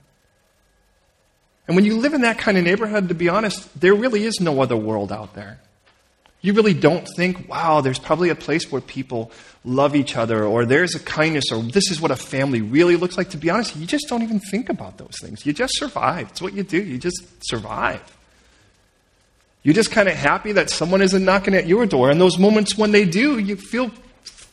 [1.69, 4.39] And when you live in that kind of neighborhood, to be honest, there really is
[4.39, 5.59] no other world out there.
[6.41, 9.31] You really don't think, wow, there's probably a place where people
[9.63, 13.19] love each other, or there's a kindness, or this is what a family really looks
[13.19, 13.29] like.
[13.29, 15.45] To be honest, you just don't even think about those things.
[15.45, 16.29] You just survive.
[16.29, 16.81] It's what you do.
[16.81, 18.01] You just survive.
[19.61, 22.09] You're just kind of happy that someone isn't knocking at your door.
[22.09, 23.91] And those moments when they do, you feel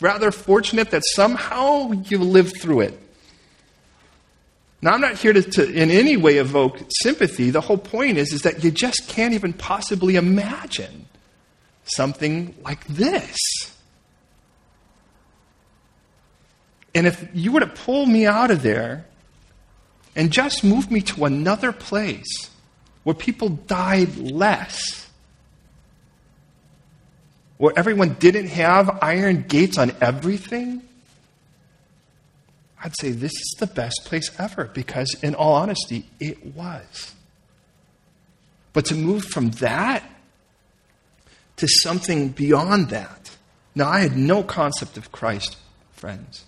[0.02, 3.05] rather fortunate that somehow you lived through it.
[4.82, 7.50] Now, I'm not here to, to, in any way evoke sympathy.
[7.50, 11.06] The whole point is, is that you just can't even possibly imagine
[11.84, 13.36] something like this.
[16.94, 19.06] And if you were to pull me out of there
[20.14, 22.50] and just move me to another place
[23.04, 25.06] where people died less,
[27.58, 30.82] where everyone didn't have iron gates on everything,
[32.86, 37.16] I'd say this is the best place ever because, in all honesty, it was.
[38.72, 40.04] But to move from that
[41.56, 43.36] to something beyond that.
[43.74, 45.56] Now, I had no concept of Christ,
[45.94, 46.44] friends.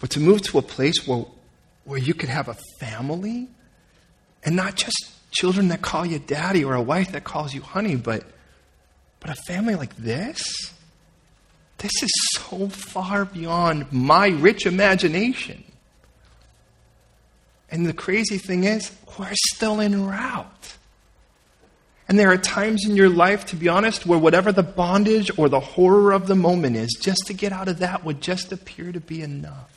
[0.00, 1.24] But to move to a place where,
[1.84, 3.46] where you could have a family
[4.42, 7.94] and not just children that call you daddy or a wife that calls you honey,
[7.94, 8.24] but,
[9.20, 10.74] but a family like this?
[11.78, 15.64] This is so far beyond my rich imagination.
[17.70, 20.76] And the crazy thing is, we're still en route.
[22.08, 25.48] And there are times in your life, to be honest, where whatever the bondage or
[25.48, 28.92] the horror of the moment is, just to get out of that would just appear
[28.92, 29.75] to be enough.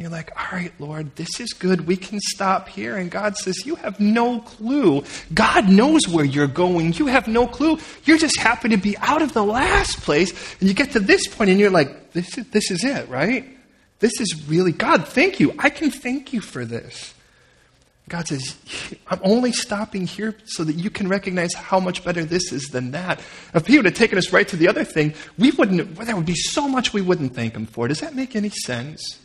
[0.00, 1.86] You're like, all right, Lord, this is good.
[1.86, 2.96] We can stop here.
[2.96, 5.04] And God says, You have no clue.
[5.34, 6.94] God knows where you're going.
[6.94, 7.78] You have no clue.
[8.04, 10.32] You're just happy to be out of the last place.
[10.58, 13.46] And you get to this point and you're like, This is, this is it, right?
[13.98, 15.52] This is really, God, thank you.
[15.58, 17.12] I can thank you for this.
[18.08, 18.56] God says,
[19.06, 22.92] I'm only stopping here so that you can recognize how much better this is than
[22.92, 23.20] that.
[23.52, 26.16] If he would have taken us right to the other thing, we wouldn't, well, there
[26.16, 27.86] would be so much we wouldn't thank him for.
[27.86, 29.18] Does that make any sense?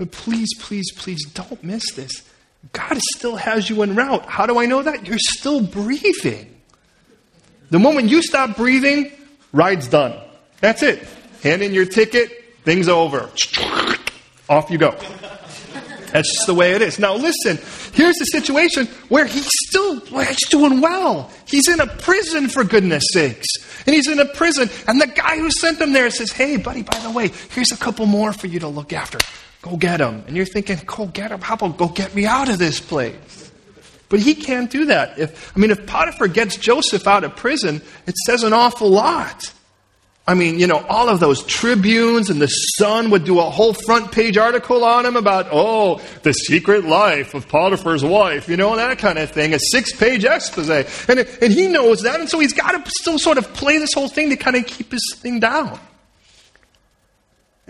[0.00, 2.22] But please, please, please don't miss this.
[2.72, 4.24] God still has you en route.
[4.24, 5.06] How do I know that?
[5.06, 6.58] You're still breathing.
[7.68, 9.12] The moment you stop breathing,
[9.52, 10.18] ride's done.
[10.62, 11.06] That's it.
[11.42, 12.30] Hand in your ticket,
[12.64, 13.28] thing's are over.
[14.48, 14.92] Off you go.
[16.12, 16.98] That's just the way it is.
[16.98, 17.58] Now, listen,
[17.92, 21.30] here's a situation where he's still well, he's doing well.
[21.44, 23.48] He's in a prison, for goodness sakes.
[23.84, 26.84] And he's in a prison, and the guy who sent him there says, Hey, buddy,
[26.84, 29.18] by the way, here's a couple more for you to look after.
[29.62, 30.24] Go get them.
[30.26, 31.40] And you're thinking, Go get them?
[31.40, 33.52] How about go get me out of this place?
[34.08, 35.18] But he can't do that.
[35.18, 39.52] If, I mean, if Potiphar gets Joseph out of prison, it says an awful lot.
[40.26, 43.72] I mean, you know, all of those tribunes and the Sun would do a whole
[43.72, 48.76] front page article on him about, oh, the secret life of Potiphar's wife, you know,
[48.76, 50.68] that kind of thing, a six page expose.
[51.08, 53.92] And, and he knows that, and so he's got to still sort of play this
[53.92, 55.80] whole thing to kind of keep his thing down.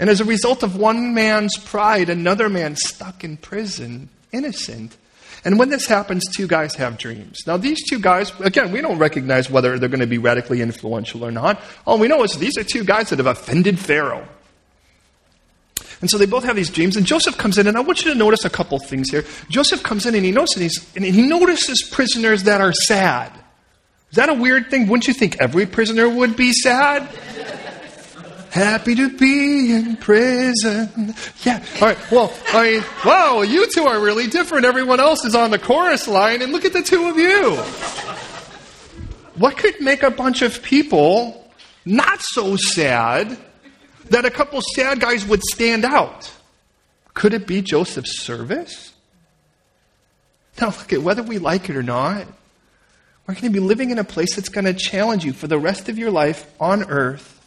[0.01, 4.97] And as a result of one man's pride, another man stuck in prison, innocent,
[5.45, 7.47] and when this happens, two guys have dreams.
[7.47, 11.25] Now, these two guys, again, we don't recognize whether they're going to be radically influential
[11.25, 11.61] or not.
[11.87, 14.27] All we know is these are two guys that have offended Pharaoh.
[16.01, 18.13] And so they both have these dreams, and Joseph comes in, and I want you
[18.13, 19.25] to notice a couple things here.
[19.49, 23.33] Joseph comes in and he notices, and he notices prisoners that are sad.
[24.11, 24.89] Is that a weird thing?
[24.89, 27.09] Wouldn't you think every prisoner would be sad?
[28.51, 31.15] Happy to be in prison.
[31.45, 31.65] Yeah.
[31.77, 32.11] All right.
[32.11, 34.65] Well, I mean, wow, you two are really different.
[34.65, 37.55] Everyone else is on the chorus line, and look at the two of you.
[39.37, 41.49] What could make a bunch of people
[41.85, 43.39] not so sad
[44.11, 46.33] that a couple sad guys would stand out?
[47.15, 48.93] Could it be Joseph's service?
[50.61, 52.27] Now, look at whether we like it or not,
[53.27, 55.59] we're going to be living in a place that's going to challenge you for the
[55.59, 57.40] rest of your life on earth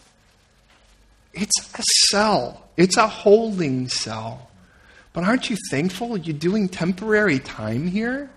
[1.34, 4.50] it's a cell, it's a holding cell.
[5.13, 8.30] But aren't you thankful you're doing temporary time here?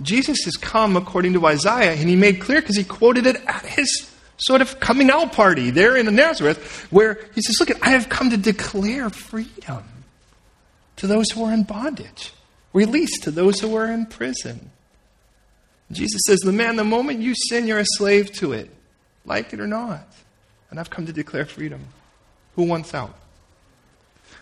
[0.00, 3.64] Jesus has come according to Isaiah, and he made clear because he quoted it at
[3.64, 8.08] his sort of coming out party there in Nazareth, where he says, Look, I have
[8.08, 9.84] come to declare freedom
[10.96, 12.32] to those who are in bondage,
[12.72, 14.70] release to those who are in prison.
[15.90, 18.70] Jesus says, The man, the moment you sin, you're a slave to it,
[19.24, 20.06] like it or not
[20.70, 21.80] and I've come to declare freedom.
[22.56, 23.14] Who wants out?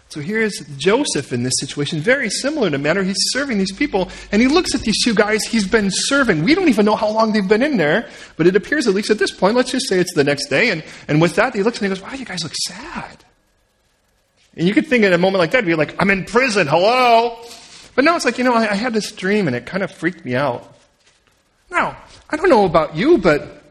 [0.09, 3.03] So here's Joseph in this situation, very similar to manner.
[3.03, 6.45] He's serving these people, and he looks at these two guys he's been serving.
[6.45, 9.11] We don't even know how long they've been in there, but it appears, at least
[9.11, 10.71] at this point, let's just say it's the next day.
[10.71, 13.25] And, and with that, he looks and he goes, Wow, you guys look sad.
[14.57, 17.37] And you could think at a moment like that, be like, I'm in prison, hello?
[17.95, 19.91] But now it's like, you know, I, I had this dream and it kind of
[19.91, 20.73] freaked me out.
[21.71, 21.97] Now,
[22.31, 23.63] I don't know about you, but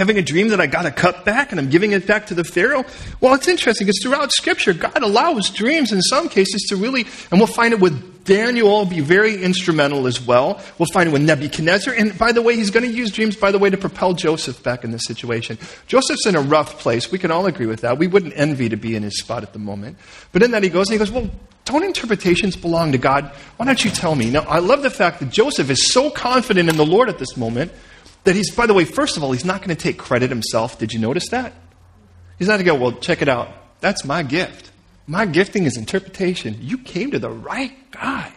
[0.00, 2.34] having a dream that I got a cup back and I'm giving it back to
[2.34, 2.86] the Pharaoh?
[3.20, 7.38] Well, it's interesting because throughout Scripture, God allows dreams in some cases to really, and
[7.38, 10.58] we'll find it with Daniel, be very instrumental as well.
[10.78, 11.92] We'll find it with Nebuchadnezzar.
[11.92, 14.62] And by the way, he's going to use dreams, by the way, to propel Joseph
[14.62, 15.58] back in this situation.
[15.86, 17.12] Joseph's in a rough place.
[17.12, 17.98] We can all agree with that.
[17.98, 19.98] We wouldn't envy to be in his spot at the moment.
[20.32, 21.30] But in that, he goes and he goes, Well,
[21.66, 23.26] don't interpretations belong to God?
[23.58, 24.30] Why don't you tell me?
[24.30, 27.36] Now, I love the fact that Joseph is so confident in the Lord at this
[27.36, 27.70] moment
[28.24, 30.78] that he's, by the way, first of all, he's not going to take credit himself.
[30.78, 31.52] Did you notice that?
[32.38, 33.48] He's not going to go, well, check it out.
[33.80, 34.70] That's my gift.
[35.06, 36.58] My gifting is interpretation.
[36.60, 38.32] You came to the right guy.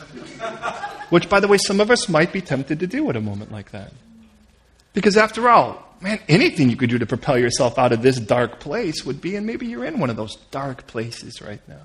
[1.10, 3.52] Which, by the way, some of us might be tempted to do at a moment
[3.52, 3.92] like that.
[4.92, 8.60] Because after all, man, anything you could do to propel yourself out of this dark
[8.60, 11.82] place would be, and maybe you're in one of those dark places right now.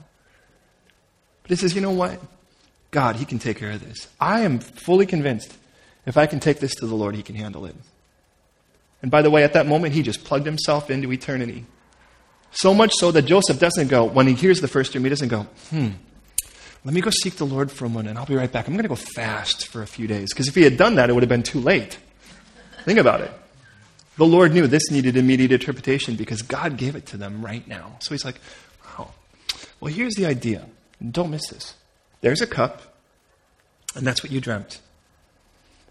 [1.44, 2.20] But he says, you know what?
[2.96, 4.08] God, He can take care of this.
[4.20, 5.56] I am fully convinced
[6.06, 7.76] if I can take this to the Lord, He can handle it.
[9.02, 11.66] And by the way, at that moment, he just plugged himself into eternity.
[12.52, 15.28] So much so that Joseph doesn't go, when he hears the first dream, he doesn't
[15.28, 15.90] go, hmm,
[16.84, 18.68] let me go seek the Lord for a moment and I'll be right back.
[18.68, 20.34] I'm going to go fast for a few days.
[20.34, 22.00] Because if he had done that, it would have been too late.
[22.84, 23.32] Think about it.
[24.18, 27.98] The Lord knew this needed immediate interpretation because God gave it to them right now.
[28.00, 28.40] So he's like,
[28.86, 29.12] wow.
[29.80, 30.66] Well, here's the idea.
[31.12, 31.76] Don't miss this.
[32.22, 32.82] There's a cup,
[33.94, 34.80] and that's what you dreamt.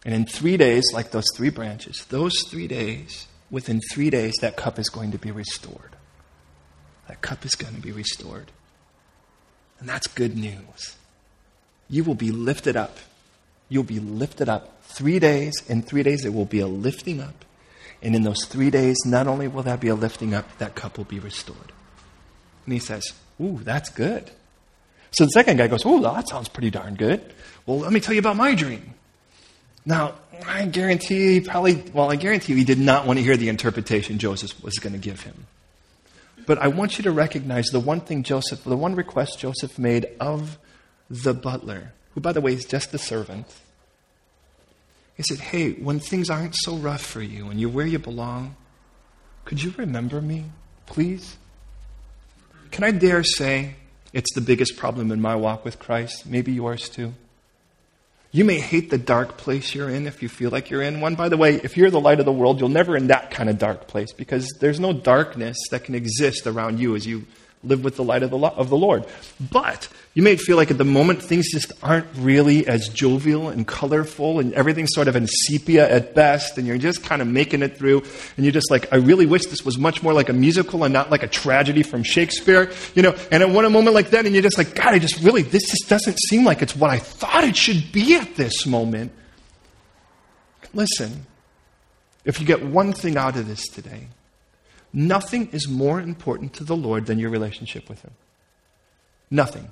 [0.04, 4.56] And in three days, like those three branches, those three days, within three days, that
[4.56, 5.96] cup is going to be restored.
[7.08, 8.50] That cup is going to be restored.
[9.80, 10.96] And that's good news.
[11.88, 12.98] You will be lifted up.
[13.68, 14.82] You'll be lifted up.
[14.82, 17.44] Three days, in three days, there will be a lifting up.
[18.02, 20.98] And in those three days, not only will that be a lifting up, that cup
[20.98, 21.72] will be restored.
[22.66, 23.04] And he says,
[23.40, 24.30] Ooh, that's good.
[25.10, 27.32] So the second guy goes, Ooh, that sounds pretty darn good.
[27.66, 28.94] Well, let me tell you about my dream.
[29.86, 30.14] Now,
[30.46, 34.18] I guarantee he probably, well, I guarantee he did not want to hear the interpretation
[34.18, 35.46] Joseph was going to give him.
[36.46, 40.06] But I want you to recognize the one thing Joseph, the one request Joseph made
[40.20, 40.58] of
[41.08, 43.46] the butler, who, by the way, is just the servant.
[45.16, 48.56] He said, Hey, when things aren't so rough for you and you're where you belong,
[49.44, 50.46] could you remember me,
[50.86, 51.36] please?
[52.70, 53.76] Can I dare say
[54.12, 56.26] it's the biggest problem in my walk with Christ?
[56.26, 57.14] Maybe yours too.
[58.34, 61.14] You may hate the dark place you're in if you feel like you're in one.
[61.14, 63.48] By the way, if you're the light of the world, you'll never in that kind
[63.48, 67.26] of dark place because there's no darkness that can exist around you as you
[67.64, 69.04] live with the light of the, of the Lord.
[69.50, 73.66] But you may feel like at the moment things just aren't really as jovial and
[73.66, 77.62] colorful and everything's sort of in sepia at best and you're just kind of making
[77.62, 78.02] it through
[78.36, 80.92] and you're just like, I really wish this was much more like a musical and
[80.92, 84.34] not like a tragedy from Shakespeare, you know, and at one moment like that and
[84.34, 86.98] you're just like, God, I just really, this just doesn't seem like it's what I
[86.98, 89.12] thought it should be at this moment.
[90.72, 91.26] Listen,
[92.24, 94.08] if you get one thing out of this today,
[94.96, 98.12] Nothing is more important to the Lord than your relationship with Him.
[99.28, 99.66] Nothing.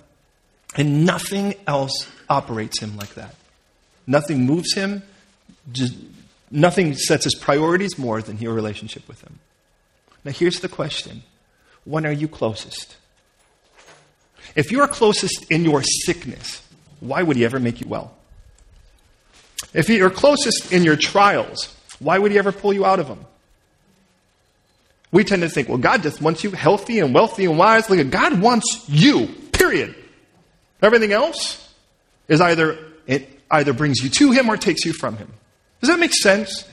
[0.76, 3.36] And nothing else operates Him like that.
[4.04, 5.04] Nothing moves Him,
[5.70, 5.94] just,
[6.50, 9.38] nothing sets His priorities more than your relationship with Him.
[10.24, 11.22] Now, here's the question
[11.84, 12.96] When are you closest?
[14.56, 16.66] If you are closest in your sickness,
[16.98, 18.16] why would He ever make you well?
[19.72, 23.24] If you're closest in your trials, why would He ever pull you out of them?
[25.12, 27.88] We tend to think, well, God just wants you healthy and wealthy and wise.
[27.88, 29.94] Look, God wants you, period.
[30.80, 31.72] Everything else
[32.28, 35.32] is either, it either brings you to Him or takes you from Him.
[35.80, 36.66] Does that make sense?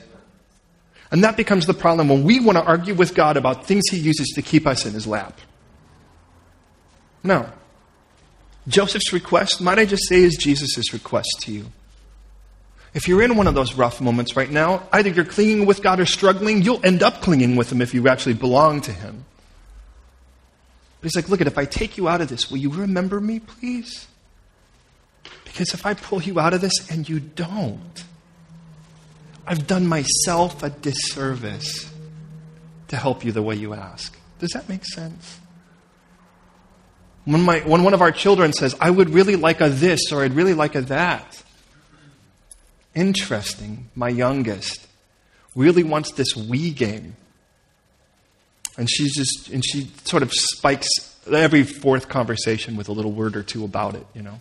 [1.10, 3.98] And that becomes the problem when we want to argue with God about things He
[3.98, 5.38] uses to keep us in His lap.
[7.22, 7.50] No.
[8.68, 11.66] Joseph's request, might I just say, is Jesus' request to you.
[12.92, 16.00] If you're in one of those rough moments right now, either you're clinging with God
[16.00, 19.24] or struggling, you'll end up clinging with Him if you actually belong to Him.
[21.00, 23.20] But He's like, look, at if I take you out of this, will you remember
[23.20, 24.08] me, please?
[25.44, 28.04] Because if I pull you out of this and you don't,
[29.46, 31.92] I've done myself a disservice
[32.88, 34.16] to help you the way you ask.
[34.40, 35.38] Does that make sense?
[37.24, 40.22] When, my, when one of our children says, I would really like a this or
[40.24, 41.42] I'd really like a that,
[42.94, 44.86] Interesting, my youngest
[45.54, 47.16] really wants this Wii game.
[48.76, 50.88] And she's just, and she sort of spikes
[51.30, 54.40] every fourth conversation with a little word or two about it, you know.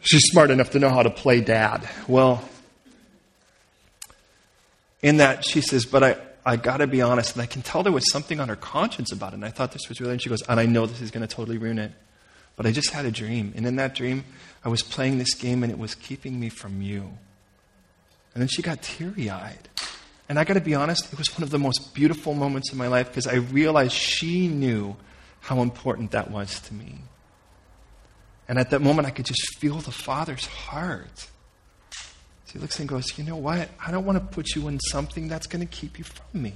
[0.00, 1.88] She's smart enough to know how to play dad.
[2.06, 2.46] Well,
[5.02, 7.82] in that she says, but I, I got to be honest, and I can tell
[7.82, 9.36] there was something on her conscience about it.
[9.36, 11.26] And I thought this was really, and she goes, and I know this is going
[11.26, 11.92] to totally ruin it.
[12.56, 13.52] But I just had a dream.
[13.56, 14.24] And in that dream,
[14.64, 17.02] I was playing this game and it was keeping me from you.
[18.34, 19.68] And then she got teary eyed.
[20.28, 22.78] And I got to be honest, it was one of the most beautiful moments in
[22.78, 24.96] my life because I realized she knew
[25.40, 27.00] how important that was to me.
[28.48, 31.28] And at that moment, I could just feel the Father's heart.
[32.46, 33.68] So he looks and goes, You know what?
[33.84, 36.54] I don't want to put you in something that's going to keep you from me.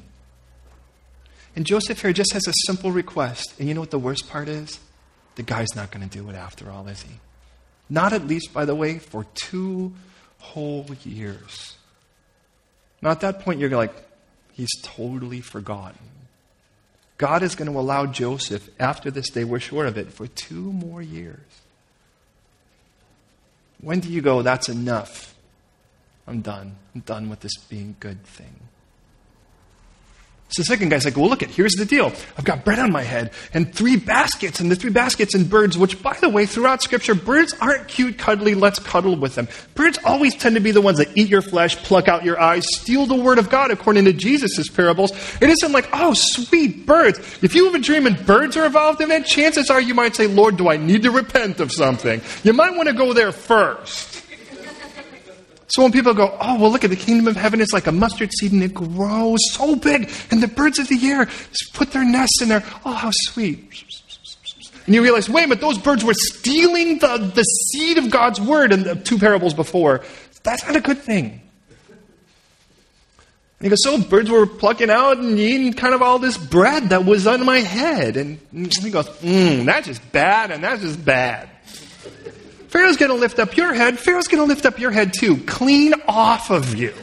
[1.54, 3.54] And Joseph here just has a simple request.
[3.58, 4.80] And you know what the worst part is?
[5.34, 7.20] The guy's not going to do it after all, is he?
[7.90, 9.94] Not at least, by the way, for two
[10.38, 11.76] whole years.
[13.00, 13.94] Now, at that point, you're like,
[14.52, 15.98] he's totally forgotten.
[17.16, 20.72] God is going to allow Joseph, after this day, we're sure of it, for two
[20.72, 21.40] more years.
[23.80, 25.34] When do you go, that's enough?
[26.26, 26.76] I'm done.
[26.94, 28.68] I'm done with this being good thing.
[30.50, 31.50] So the second guy's like, well, look, it.
[31.50, 32.10] here's the deal.
[32.38, 35.76] I've got bread on my head and three baskets, and the three baskets and birds,
[35.76, 39.46] which, by the way, throughout Scripture, birds aren't cute, cuddly, let's cuddle with them.
[39.74, 42.64] Birds always tend to be the ones that eat your flesh, pluck out your eyes,
[42.66, 45.12] steal the word of God, according to Jesus' parables.
[45.42, 47.18] It isn't like, oh, sweet birds.
[47.42, 50.16] If you have a dream and birds are involved in it, chances are you might
[50.16, 52.22] say, Lord, do I need to repent of something?
[52.42, 54.24] You might want to go there first.
[55.68, 57.92] So when people go, oh, well, look at the kingdom of heaven, it's like a
[57.92, 61.92] mustard seed and it grows so big, and the birds of the air just put
[61.92, 62.64] their nests in there.
[62.84, 63.84] Oh, how sweet.
[64.86, 68.40] And you realize, wait a minute, those birds were stealing the, the seed of God's
[68.40, 70.02] word in the two parables before.
[70.42, 71.42] That's not a good thing.
[73.60, 76.90] And he goes, so birds were plucking out and eating kind of all this bread
[76.90, 78.16] that was on my head.
[78.16, 81.50] And he goes, mm, that's just bad and that's just bad.
[82.68, 83.98] Pharaoh's going to lift up your head.
[83.98, 85.38] Pharaoh's going to lift up your head too.
[85.44, 86.94] Clean off of you.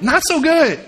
[0.00, 0.80] Not so good.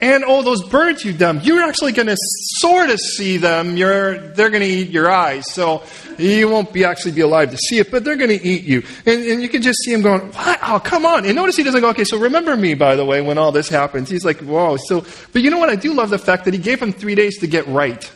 [0.00, 3.76] And oh, those birds you dumped, you're actually going to sort of see them.
[3.76, 5.44] You're, they're going to eat your eyes.
[5.52, 5.84] So
[6.18, 8.82] you won't be actually be alive to see it, but they're going to eat you.
[9.06, 10.58] And, and you can just see him going, what?
[10.64, 11.24] Oh, come on.
[11.24, 13.68] And notice he doesn't go, okay, so remember me, by the way, when all this
[13.68, 14.10] happens.
[14.10, 14.76] He's like, whoa.
[14.76, 15.68] So, but you know what?
[15.68, 18.10] I do love the fact that he gave him three days to get right.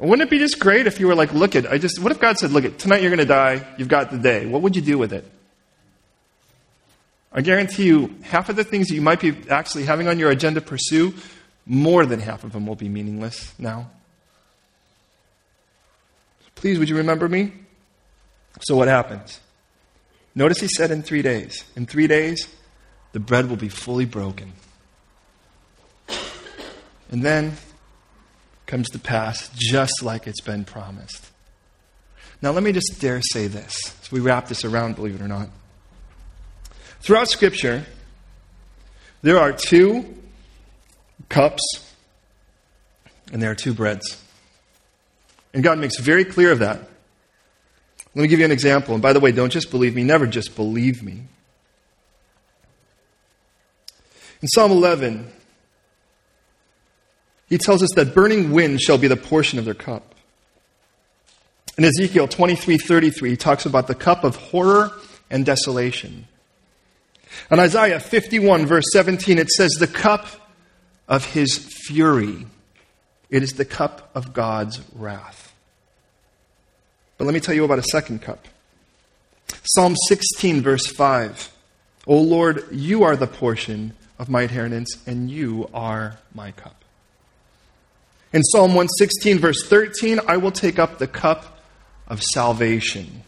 [0.00, 2.18] Wouldn't it be just great if you were like, look at, I just, what if
[2.18, 4.46] God said, look at, tonight you're going to die, you've got the day.
[4.46, 5.30] What would you do with it?
[7.30, 10.30] I guarantee you, half of the things that you might be actually having on your
[10.30, 11.14] agenda pursue,
[11.66, 13.90] more than half of them will be meaningless now.
[16.54, 17.52] Please, would you remember me?
[18.62, 19.38] So what happens?
[20.34, 21.64] Notice he said in three days.
[21.76, 22.48] In three days,
[23.12, 24.54] the bread will be fully broken.
[27.10, 27.56] And then
[28.70, 31.26] comes to pass just like it's been promised.
[32.40, 35.26] Now, let me just dare say this as we wrap this around, believe it or
[35.26, 35.48] not.
[37.00, 37.84] Throughout Scripture,
[39.22, 40.16] there are two
[41.28, 41.60] cups
[43.32, 44.22] and there are two breads.
[45.52, 46.78] And God makes very clear of that.
[48.14, 48.94] Let me give you an example.
[48.94, 51.24] And by the way, don't just believe me, never just believe me.
[54.40, 55.30] In Psalm 11,
[57.50, 60.14] he tells us that burning wind shall be the portion of their cup.
[61.76, 64.92] In Ezekiel 23 33, he talks about the cup of horror
[65.28, 66.26] and desolation.
[67.50, 70.26] In Isaiah 51, verse 17, it says, The cup
[71.08, 72.46] of his fury.
[73.28, 75.52] It is the cup of God's wrath.
[77.18, 78.46] But let me tell you about a second cup.
[79.64, 81.52] Psalm 16, verse 5.
[82.06, 86.79] O Lord, you are the portion of my inheritance, and you are my cup.
[88.32, 91.58] In Psalm 116, verse 13, I will take up the cup
[92.06, 93.22] of salvation.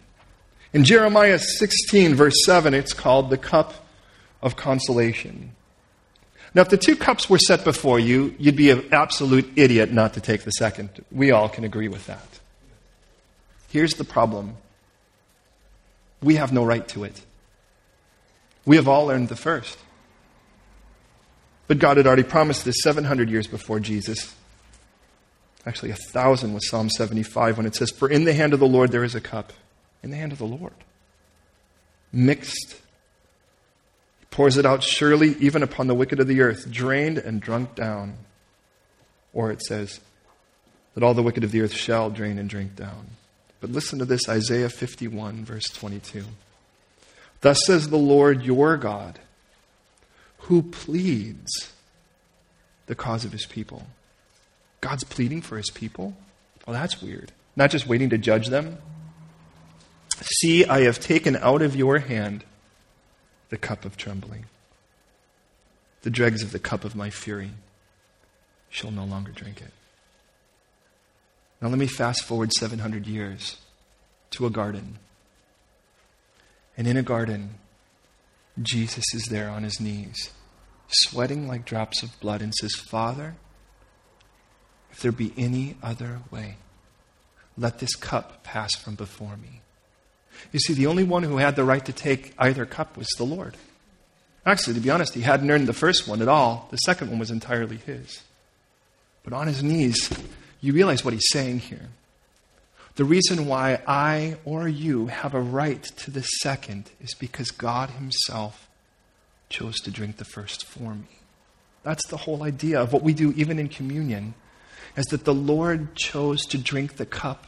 [0.72, 3.74] In Jeremiah 16, verse 7, it's called the cup
[4.40, 5.52] of consolation.
[6.54, 10.14] Now, if the two cups were set before you, you'd be an absolute idiot not
[10.14, 10.90] to take the second.
[11.10, 12.26] We all can agree with that.
[13.70, 14.56] Here's the problem
[16.22, 17.20] we have no right to it.
[18.64, 19.76] We have all earned the first.
[21.66, 24.34] But God had already promised this 700 years before Jesus.
[25.64, 28.66] Actually, a thousand with Psalm 75 when it says, For in the hand of the
[28.66, 29.52] Lord there is a cup.
[30.02, 30.74] In the hand of the Lord.
[32.12, 32.80] Mixed.
[34.20, 37.74] He pours it out surely even upon the wicked of the earth, drained and drunk
[37.76, 38.14] down.
[39.32, 40.00] Or it says,
[40.94, 43.08] that all the wicked of the earth shall drain and drink down.
[43.60, 46.24] But listen to this Isaiah 51, verse 22.
[47.40, 49.18] Thus says the Lord your God,
[50.38, 51.72] who pleads
[52.86, 53.86] the cause of his people
[54.82, 56.14] God's pleading for his people?
[56.66, 57.32] Well, that's weird.
[57.56, 58.76] Not just waiting to judge them.
[60.20, 62.44] See, I have taken out of your hand
[63.48, 64.44] the cup of trembling.
[66.02, 67.52] The dregs of the cup of my fury
[68.68, 69.72] shall no longer drink it.
[71.60, 73.58] Now, let me fast forward 700 years
[74.32, 74.98] to a garden.
[76.76, 77.50] And in a garden,
[78.60, 80.30] Jesus is there on his knees,
[80.88, 83.36] sweating like drops of blood, and says, Father,
[84.92, 86.56] if there be any other way,
[87.58, 89.60] let this cup pass from before me.
[90.52, 93.24] You see, the only one who had the right to take either cup was the
[93.24, 93.56] Lord.
[94.44, 96.68] Actually, to be honest, he hadn't earned the first one at all.
[96.70, 98.22] The second one was entirely his.
[99.22, 100.10] But on his knees,
[100.60, 101.88] you realize what he's saying here.
[102.96, 107.88] The reason why I or you have a right to the second is because God
[107.90, 108.68] Himself
[109.48, 111.08] chose to drink the first for me.
[111.84, 114.34] That's the whole idea of what we do even in communion,
[114.96, 117.46] is that the Lord chose to drink the cup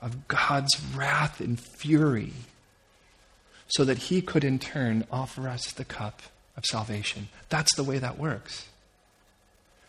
[0.00, 2.32] of God's wrath and fury
[3.68, 6.22] so that He could in turn offer us the cup
[6.56, 7.28] of salvation.
[7.48, 8.66] That's the way that works.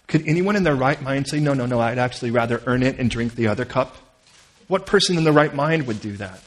[0.08, 3.00] Could anyone in their right mind say, no, no, no, I'd actually rather earn it
[3.00, 3.96] and drink the other cup?
[4.68, 6.42] What person in the right mind would do that?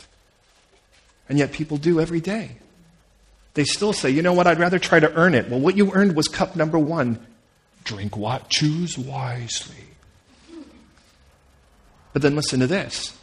[1.28, 2.56] And yet people do every day.
[3.54, 5.48] They still say, you know what, I'd rather try to earn it.
[5.48, 7.24] Well, what you earned was cup number one.
[7.84, 8.50] Drink what?
[8.50, 9.83] Choose wisely.
[12.14, 13.14] But then listen to this.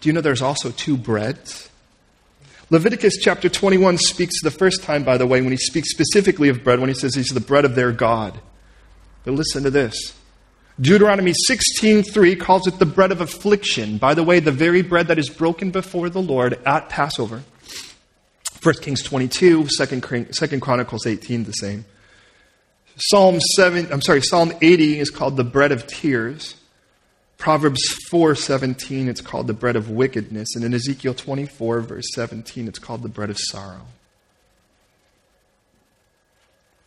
[0.00, 1.70] Do you know there's also two breads?
[2.68, 6.62] Leviticus chapter 21 speaks the first time, by the way, when he speaks specifically of
[6.62, 8.38] bread, when he says he's the bread of their God.
[9.24, 10.14] But listen to this.
[10.80, 13.98] Deuteronomy 16:3 calls it the bread of affliction.
[13.98, 17.42] By the way, the very bread that is broken before the Lord at Passover.
[18.62, 21.84] 1 Kings 22, 2 Chronicles 18 the same.
[22.96, 26.54] Psalm 7, I'm sorry, Psalm 80 is called the bread of tears.
[27.40, 27.82] Proverbs
[28.12, 33.02] 4:17 it's called the bread of wickedness and in Ezekiel 24 verse 17 it's called
[33.02, 33.86] the bread of sorrow.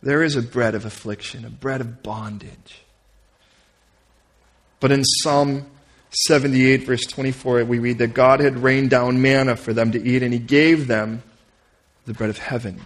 [0.00, 2.82] There is a bread of affliction, a bread of bondage.
[4.78, 5.66] But in Psalm
[6.10, 10.22] 78, verse 24, we read that God had rained down manna for them to eat,
[10.22, 11.22] and He gave them
[12.04, 12.80] the bread of heaven.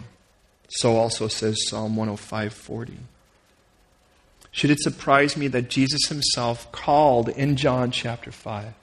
[0.69, 2.97] So also says Psalm 105, 40.
[4.51, 8.73] Should it surprise me that Jesus Himself called in John chapter 5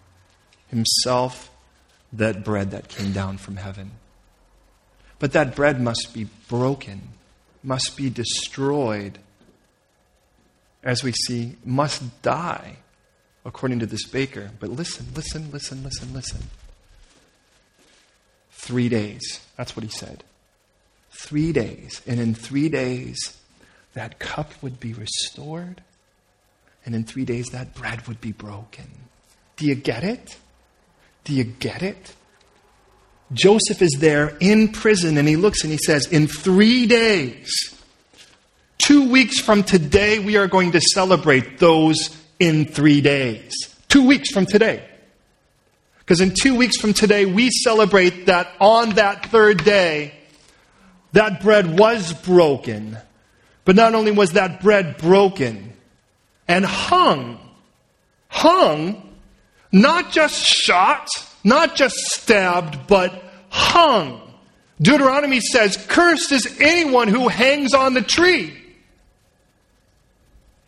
[0.69, 1.51] Himself
[2.13, 3.93] that bread that came down from heaven?
[5.19, 7.09] But that bread must be broken,
[7.63, 9.19] must be destroyed,
[10.83, 12.77] as we see, must die
[13.45, 14.51] according to this baker.
[14.61, 16.43] But listen, listen, listen, listen, listen.
[18.53, 19.41] Three days.
[19.57, 20.23] That's what he said.
[21.11, 22.03] Three days.
[22.07, 23.17] And in three days,
[23.97, 25.83] that cup would be restored.
[26.85, 28.85] And in three days, that bread would be broken.
[29.57, 30.37] Do you get it?
[31.25, 32.15] Do you get it?
[33.33, 37.49] Joseph is there in prison and he looks and he says, In three days,
[38.79, 43.53] two weeks from today, we are going to celebrate those in three days.
[43.89, 44.87] Two weeks from today.
[46.01, 50.13] Because in two weeks from today, we celebrate that on that third day,
[51.13, 52.99] that bread was broken.
[53.67, 55.75] But not only was that bread broken
[56.49, 57.39] and hung,
[58.29, 59.15] hung,
[59.73, 61.09] not just shot,
[61.45, 64.23] not just stabbed, but hung.
[64.81, 68.57] Deuteronomy says, Cursed is anyone who hangs on the tree.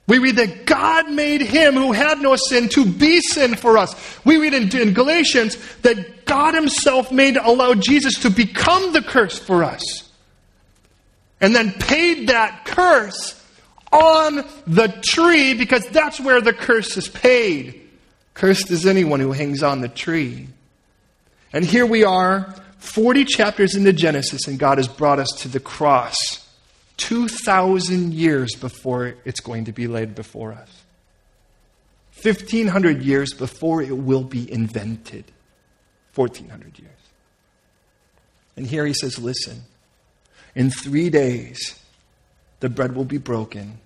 [0.09, 3.95] We read that God made him who had no sin to be sin for us.
[4.25, 9.39] We read in, in Galatians that God himself made, allowed Jesus to become the curse
[9.39, 10.08] for us.
[11.41, 13.35] And then paid that curse
[13.93, 17.89] on the tree because that's where the curse is paid.
[18.35, 20.49] Cursed is anyone who hangs on the tree.
[21.53, 25.61] And here we are, 40 chapters into Genesis, and God has brought us to the
[25.61, 26.17] cross.
[26.99, 30.85] 2,000 years before it's going to be laid before us.
[32.23, 35.25] 1,500 years before it will be invented.
[36.15, 36.91] 1,400 years.
[38.57, 39.63] And here he says, Listen,
[40.55, 41.79] in three days,
[42.61, 43.79] the bread will be broken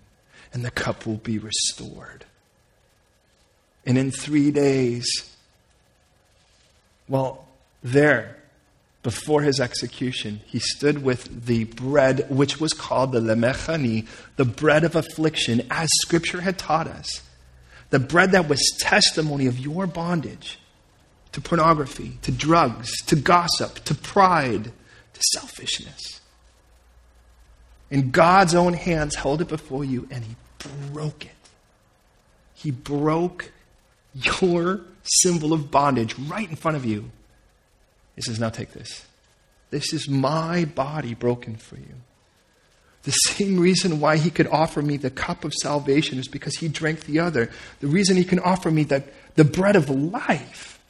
[0.53, 2.25] and the cup will be restored.
[3.85, 5.07] And in three days,
[7.09, 7.47] well,
[7.83, 8.37] there,
[9.03, 14.07] before his execution, he stood with the bread, which was called the lemechani,
[14.37, 17.23] the bread of affliction, as Scripture had taught us.
[17.91, 20.59] The bread that was testimony of your bondage
[21.33, 26.21] to pornography, to drugs, to gossip, to pride, to selfishness.
[27.93, 30.35] In God's own hands, held it before you, and he
[30.91, 31.31] broke it.
[32.55, 33.53] He broke
[34.15, 37.11] your symbol of bondage right in front of you.
[38.17, 39.05] He says, Now take this.
[39.69, 41.95] This is my body broken for you.
[43.03, 46.69] The same reason why he could offer me the cup of salvation is because he
[46.69, 47.51] drank the other.
[47.81, 50.81] The reason he can offer me the, the bread of life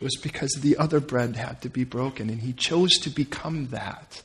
[0.00, 4.22] was because the other bread had to be broken, and he chose to become that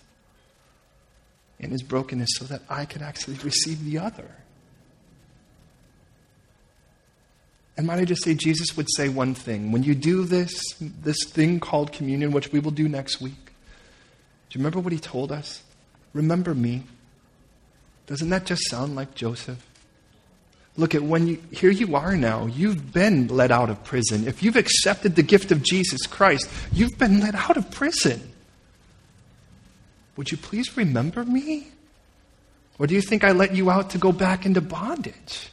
[1.60, 4.30] in his brokenness so that I could actually receive the other.
[7.76, 9.72] And might I just say, Jesus would say one thing.
[9.72, 13.34] When you do this, this thing called communion, which we will do next week,
[14.50, 15.62] do you remember what he told us?
[16.14, 16.84] Remember me.
[18.08, 19.64] Doesn't that just sound like Joseph?
[20.76, 22.46] Look at when you, here you are now.
[22.46, 24.28] You've been let out of prison.
[24.28, 28.22] If you've accepted the gift of Jesus Christ, you've been let out of prison.
[30.18, 31.68] Would you please remember me?
[32.80, 35.50] Or do you think I let you out to go back into bondage?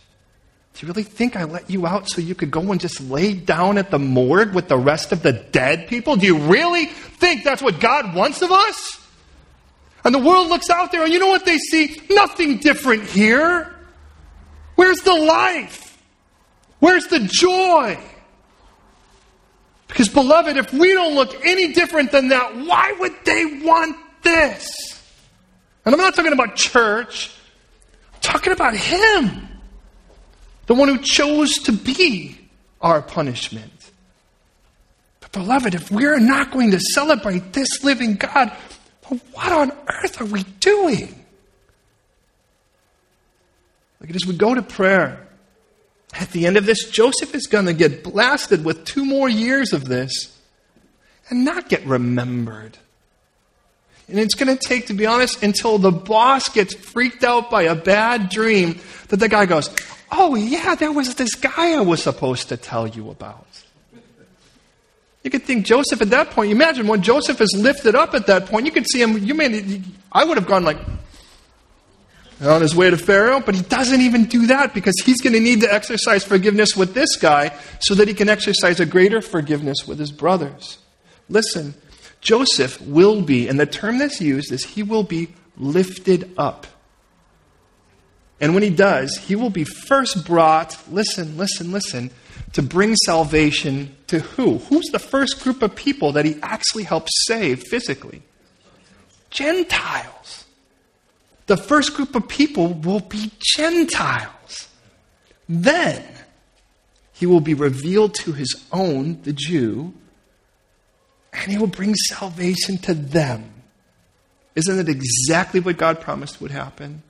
[0.75, 3.33] Do you really think I let you out so you could go and just lay
[3.33, 6.17] down at the morgue with the rest of the dead people?
[6.17, 9.01] Do you really think that's what God wants of us?
[10.03, 12.01] And the world looks out there and you know what they see?
[12.11, 13.75] Nothing different here.
[14.75, 16.03] Where's the life?
[16.81, 17.99] Where's the joy?
[19.87, 24.75] Because, beloved, if we don't look any different than that, why would they want this?
[25.85, 27.31] And I'm not talking about church,
[28.15, 29.49] I'm talking about Him,
[30.67, 32.39] the one who chose to be
[32.81, 33.71] our punishment.
[35.21, 38.51] But, beloved, if we're not going to celebrate this living God,
[39.33, 41.25] what on earth are we doing?
[44.01, 45.27] Like as we go to prayer,
[46.13, 49.73] at the end of this, Joseph is going to get blasted with two more years
[49.73, 50.39] of this
[51.31, 52.77] and not get remembered.
[54.09, 57.63] And it's going to take, to be honest, until the boss gets freaked out by
[57.63, 58.79] a bad dream
[59.09, 59.71] that the guy goes,
[60.13, 63.47] Oh, yeah, there was this guy I was supposed to tell you about.
[65.25, 68.47] You could think Joseph at that point, imagine when Joseph is lifted up at that
[68.47, 69.81] point, you could see him, you may,
[70.13, 70.77] I would have gone like,
[72.43, 75.41] on his way to Pharaoh, but he doesn't even do that because he's going to
[75.41, 79.89] need to exercise forgiveness with this guy so that he can exercise a greater forgiveness
[79.89, 80.79] with his brothers.
[81.31, 81.75] Listen,
[82.25, 86.67] Joseph will be, and the term that's used is he will be lifted up.
[88.41, 92.11] And when he does, he will be first brought, listen, listen, listen,
[92.55, 94.59] to bring salvation to who?
[94.59, 98.23] Who's the first group of people that he actually helps save physically?
[99.31, 100.47] Gentiles.
[101.47, 104.69] The first group of people will be Gentiles.
[105.47, 106.03] Then
[107.13, 109.93] he will be revealed to his own, the Jew,
[111.35, 113.51] and he will bring salvation to them.
[114.55, 117.03] Isn't it exactly what God promised would happen?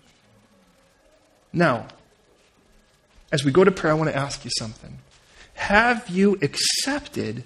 [1.53, 1.87] Now,
[3.31, 4.99] as we go to prayer, I want to ask you something.
[5.55, 7.45] Have you accepted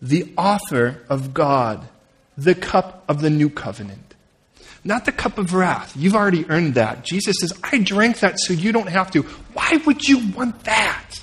[0.00, 1.86] the offer of God,
[2.38, 4.10] the cup of the new covenant?
[4.84, 5.96] not the cup of wrath.
[5.96, 7.04] You've already earned that.
[7.04, 9.22] Jesus says, I drank that so you don't have to.
[9.52, 11.19] Why would you want that?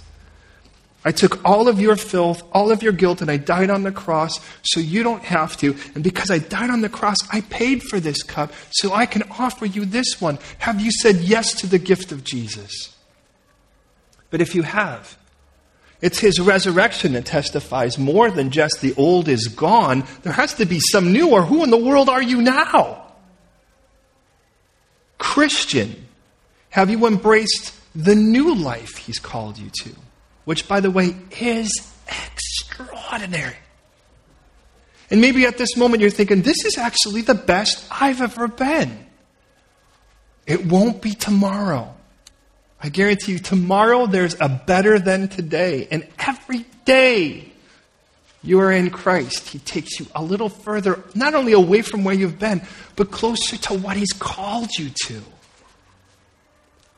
[1.08, 3.94] I took all of your filth, all of your guilt, and I died on the
[3.94, 5.74] cross so you don't have to.
[5.96, 9.24] And because I died on the cross, I paid for this cup so I can
[9.40, 10.38] offer you this one.
[10.58, 12.94] Have you said yes to the gift of Jesus?
[14.32, 15.18] But if you have,
[16.02, 20.04] it's his resurrection that testifies more than just the old is gone.
[20.24, 23.14] There has to be some new, or who in the world are you now?
[25.18, 26.06] Christian,
[26.72, 29.96] have you embraced the new life He's called you to?
[30.48, 31.70] Which, by the way, is
[32.08, 33.58] extraordinary.
[35.12, 38.98] And maybe at this moment you're thinking, this is actually the best I've ever been.
[40.46, 41.94] It won't be tomorrow.
[42.82, 45.90] I guarantee you, tomorrow there's a better than today.
[45.92, 47.52] And every day
[48.42, 52.16] you are in Christ, He takes you a little further, not only away from where
[52.16, 52.62] you've been,
[52.96, 55.22] but closer to what He's called you to.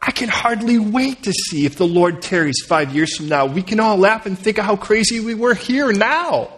[0.01, 3.45] I can hardly wait to see if the Lord tarries five years from now.
[3.45, 6.53] We can all laugh and think of how crazy we were here now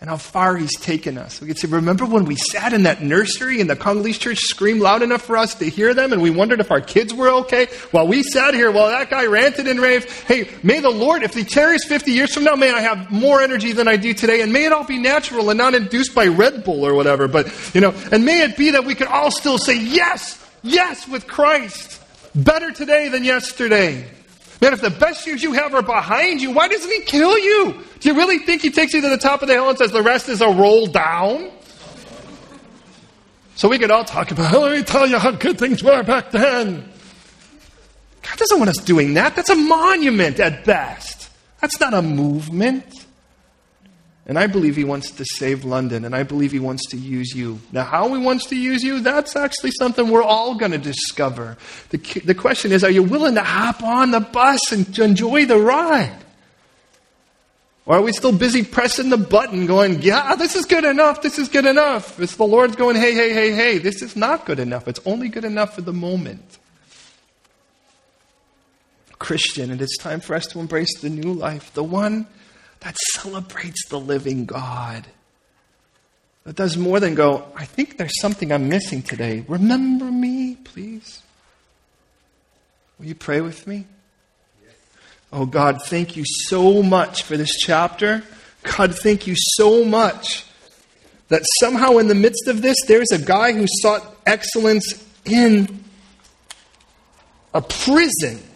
[0.00, 1.40] and how far He's taken us.
[1.40, 4.80] We can say, Remember when we sat in that nursery and the Congolese church screamed
[4.80, 7.66] loud enough for us to hear them and we wondered if our kids were okay?
[7.90, 11.34] While we sat here, while that guy ranted and raved, hey, may the Lord, if
[11.34, 14.42] He tarries 50 years from now, may I have more energy than I do today
[14.42, 17.26] and may it all be natural and not induced by Red Bull or whatever.
[17.26, 21.08] But, you know, and may it be that we can all still say, Yes, yes,
[21.08, 21.97] with Christ.
[22.38, 24.06] Better today than yesterday.
[24.60, 27.84] Man, if the best years you have are behind you, why doesn't he kill you?
[28.00, 29.90] Do you really think he takes you to the top of the hill and says
[29.90, 31.50] the rest is a roll down?
[33.56, 36.30] So we could all talk about, let me tell you how good things were back
[36.30, 36.88] then.
[38.22, 39.34] God doesn't want us doing that.
[39.34, 41.30] That's a monument at best.
[41.60, 42.84] That's not a movement.
[44.28, 47.34] And I believe He wants to save London, and I believe He wants to use
[47.34, 47.60] you.
[47.72, 51.56] Now, how He wants to use you, that's actually something we're all going to discover.
[51.88, 55.46] The, the question is are you willing to hop on the bus and to enjoy
[55.46, 56.24] the ride?
[57.86, 61.38] Or are we still busy pressing the button going, yeah, this is good enough, this
[61.38, 62.20] is good enough?
[62.20, 64.86] It's the Lord's going, hey, hey, hey, hey, this is not good enough.
[64.88, 66.58] It's only good enough for the moment.
[69.18, 72.26] Christian, and it's time for us to embrace the new life, the one
[72.88, 75.06] that celebrates the living God.
[76.44, 79.44] That does more than go, I think there's something I'm missing today.
[79.46, 81.20] Remember me, please.
[82.98, 83.84] Will you pray with me?
[85.30, 88.22] Oh God, thank you so much for this chapter.
[88.62, 90.46] God, thank you so much
[91.28, 95.84] that somehow in the midst of this, there's a guy who sought excellence in
[97.52, 98.47] a prison.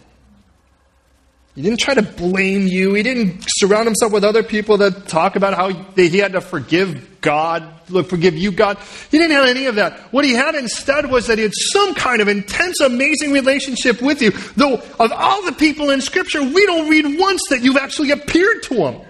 [1.55, 2.95] He didn't try to blame you.
[2.95, 7.21] He didn't surround himself with other people that talk about how he had to forgive
[7.21, 7.69] God,
[8.07, 8.77] forgive you, God.
[9.11, 9.99] He didn't have any of that.
[10.11, 14.21] What he had instead was that he had some kind of intense, amazing relationship with
[14.21, 14.31] you.
[14.55, 18.63] Though of all the people in Scripture, we don't read once that you've actually appeared
[18.63, 19.01] to him.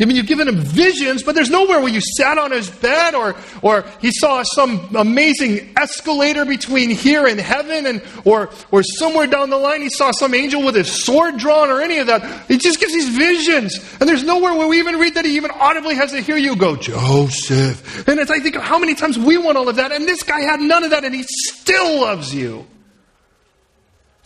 [0.00, 3.14] I mean, you've given him visions, but there's nowhere where you sat on his bed
[3.14, 9.26] or, or he saw some amazing escalator between here and heaven, and, or, or somewhere
[9.26, 12.48] down the line he saw some angel with his sword drawn or any of that.
[12.48, 13.78] He just gives these visions.
[14.00, 16.56] And there's nowhere where we even read that he even audibly has to hear you
[16.56, 18.08] go, Joseph.
[18.08, 20.22] And as I think of how many times we want all of that, and this
[20.22, 22.66] guy had none of that, and he still loves you.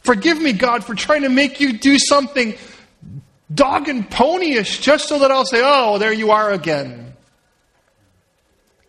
[0.05, 2.55] Forgive me, God, for trying to make you do something
[3.53, 7.15] dog and ponyish just so that I'll say, oh, there you are again.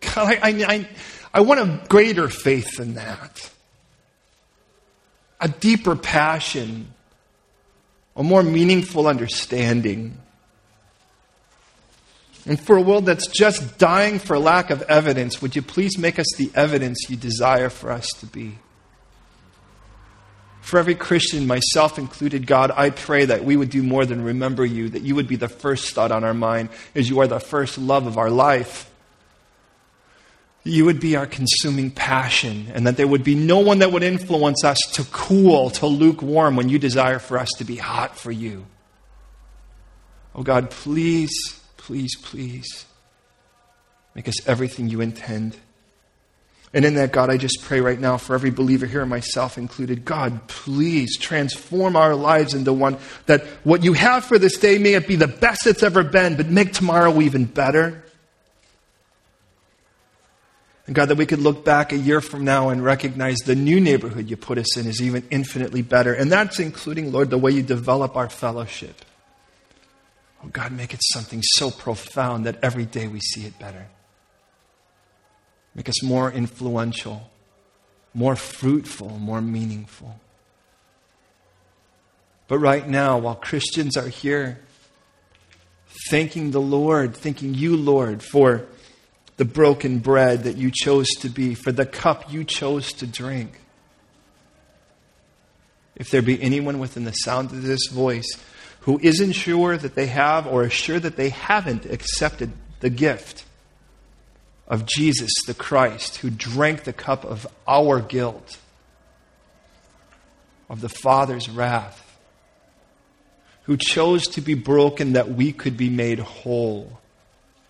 [0.00, 0.88] God, I, I, I,
[1.34, 3.50] I want a greater faith than that.
[5.40, 6.94] A deeper passion,
[8.14, 10.16] a more meaningful understanding.
[12.46, 16.18] And for a world that's just dying for lack of evidence, would you please make
[16.18, 18.58] us the evidence you desire for us to be?
[20.66, 24.66] For every Christian, myself included, God, I pray that we would do more than remember
[24.66, 27.38] you, that you would be the first thought on our mind, as you are the
[27.38, 28.90] first love of our life.
[30.64, 34.02] You would be our consuming passion, and that there would be no one that would
[34.02, 38.32] influence us to cool, to lukewarm, when you desire for us to be hot for
[38.32, 38.66] you.
[40.34, 42.86] Oh God, please, please, please
[44.16, 45.56] make us everything you intend.
[46.72, 50.04] And in that, God, I just pray right now for every believer here, myself included.
[50.04, 54.94] God, please transform our lives into one that what you have for this day may
[54.94, 58.02] it be the best it's ever been, but make tomorrow even better.
[60.86, 63.80] And God, that we could look back a year from now and recognize the new
[63.80, 66.14] neighborhood you put us in is even infinitely better.
[66.14, 69.04] And that's including, Lord, the way you develop our fellowship.
[70.44, 73.86] Oh, God, make it something so profound that every day we see it better
[75.76, 77.30] make us more influential,
[78.14, 80.18] more fruitful, more meaningful.
[82.48, 84.58] But right now, while Christians are here,
[86.08, 88.64] thanking the Lord, thanking you, Lord, for
[89.36, 93.60] the broken bread that you chose to be, for the cup you chose to drink.
[95.94, 98.28] If there be anyone within the sound of this voice
[98.80, 103.45] who isn't sure that they have or is sure that they haven't accepted the gift,
[104.68, 108.58] of Jesus the Christ, who drank the cup of our guilt,
[110.68, 112.02] of the Father's wrath,
[113.64, 117.00] who chose to be broken that we could be made whole,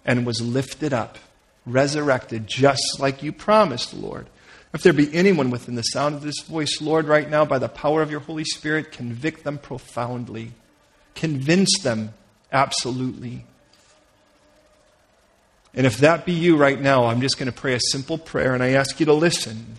[0.04, 1.18] and was lifted up,
[1.66, 4.26] resurrected, just like you promised, Lord.
[4.72, 7.68] If there be anyone within the sound of this voice, Lord, right now, by the
[7.68, 10.52] power of your Holy Spirit, convict them profoundly.
[11.14, 12.12] Convince them
[12.52, 13.46] absolutely
[15.76, 18.54] and if that be you right now, I'm just going to pray a simple prayer
[18.54, 19.76] and I ask you to listen.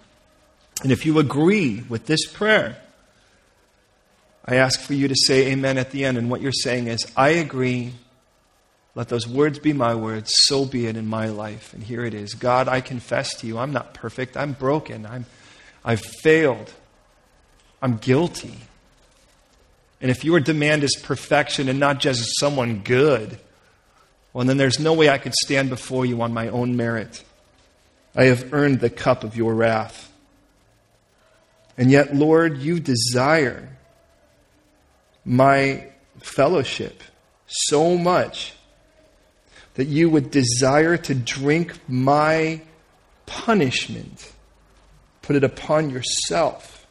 [0.83, 2.77] And if you agree with this prayer,
[4.45, 6.19] I ask for you to say amen at the end.
[6.19, 7.93] And what you're saying is, I agree.
[8.93, 10.31] Let those words be my words.
[10.43, 11.73] So be it in my life.
[11.73, 14.37] And here it is God, I confess to you, I'm not perfect.
[14.37, 15.05] I'm broken.
[15.05, 15.25] I'm,
[15.83, 16.71] I've failed.
[17.81, 18.55] I'm guilty.
[19.99, 23.39] And if your demand is perfection and not just someone good,
[24.33, 27.23] well, then there's no way I could stand before you on my own merit.
[28.15, 30.11] I have earned the cup of your wrath.
[31.77, 33.69] And yet, Lord, you desire
[35.23, 35.87] my
[36.19, 37.03] fellowship
[37.45, 38.53] so much
[39.75, 42.61] that you would desire to drink my
[43.27, 44.33] punishment,
[45.21, 46.87] put it upon yourself,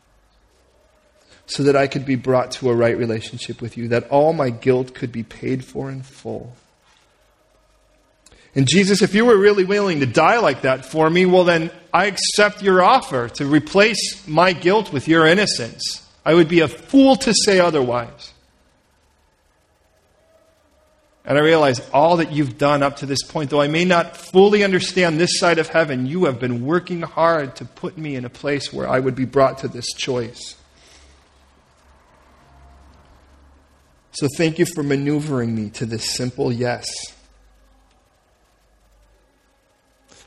[1.46, 4.50] so that I could be brought to a right relationship with you, that all my
[4.50, 6.54] guilt could be paid for in full.
[8.56, 11.70] And Jesus, if you were really willing to die like that for me, well, then
[11.92, 16.02] I accept your offer to replace my guilt with your innocence.
[16.24, 18.32] I would be a fool to say otherwise.
[21.26, 24.16] And I realize all that you've done up to this point, though I may not
[24.16, 28.24] fully understand this side of heaven, you have been working hard to put me in
[28.24, 30.56] a place where I would be brought to this choice.
[34.12, 36.86] So thank you for maneuvering me to this simple yes.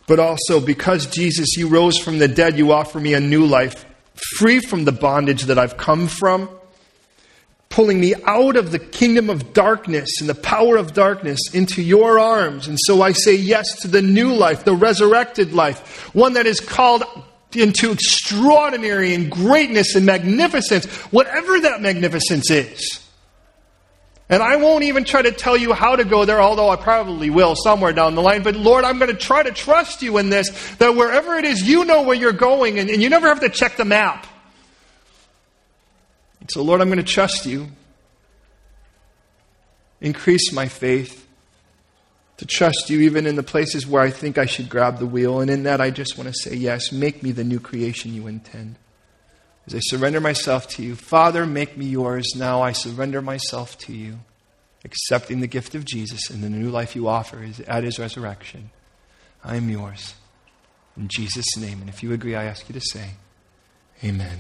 [0.10, 3.86] But also, because Jesus, you rose from the dead, you offer me a new life,
[4.38, 6.50] free from the bondage that I've come from
[7.70, 12.20] pulling me out of the kingdom of darkness and the power of darkness into your
[12.20, 12.68] arms.
[12.68, 16.60] And so I say yes to the new life, the resurrected life, one that is
[16.60, 17.04] called
[17.54, 23.09] into extraordinary and greatness and magnificence, whatever that magnificence is.
[24.30, 27.32] And I won't even try to tell you how to go there, although I probably
[27.32, 28.44] will somewhere down the line.
[28.44, 31.68] But Lord, I'm going to try to trust you in this, that wherever it is,
[31.68, 34.28] you know where you're going, and, and you never have to check the map.
[36.50, 37.70] So, Lord, I'm going to trust you.
[40.00, 41.28] Increase my faith
[42.38, 45.42] to trust you even in the places where I think I should grab the wheel.
[45.42, 48.28] And in that, I just want to say, yes, make me the new creation you
[48.28, 48.76] intend.
[49.70, 52.34] As I surrender myself to you, Father, make me yours.
[52.36, 54.22] Now I surrender myself to you,
[54.84, 58.72] accepting the gift of Jesus and the new life you offer at his resurrection.
[59.44, 60.16] I am yours.
[60.98, 61.82] In Jesus' name.
[61.82, 63.12] And if you agree, I ask you to say,
[64.04, 64.40] Amen.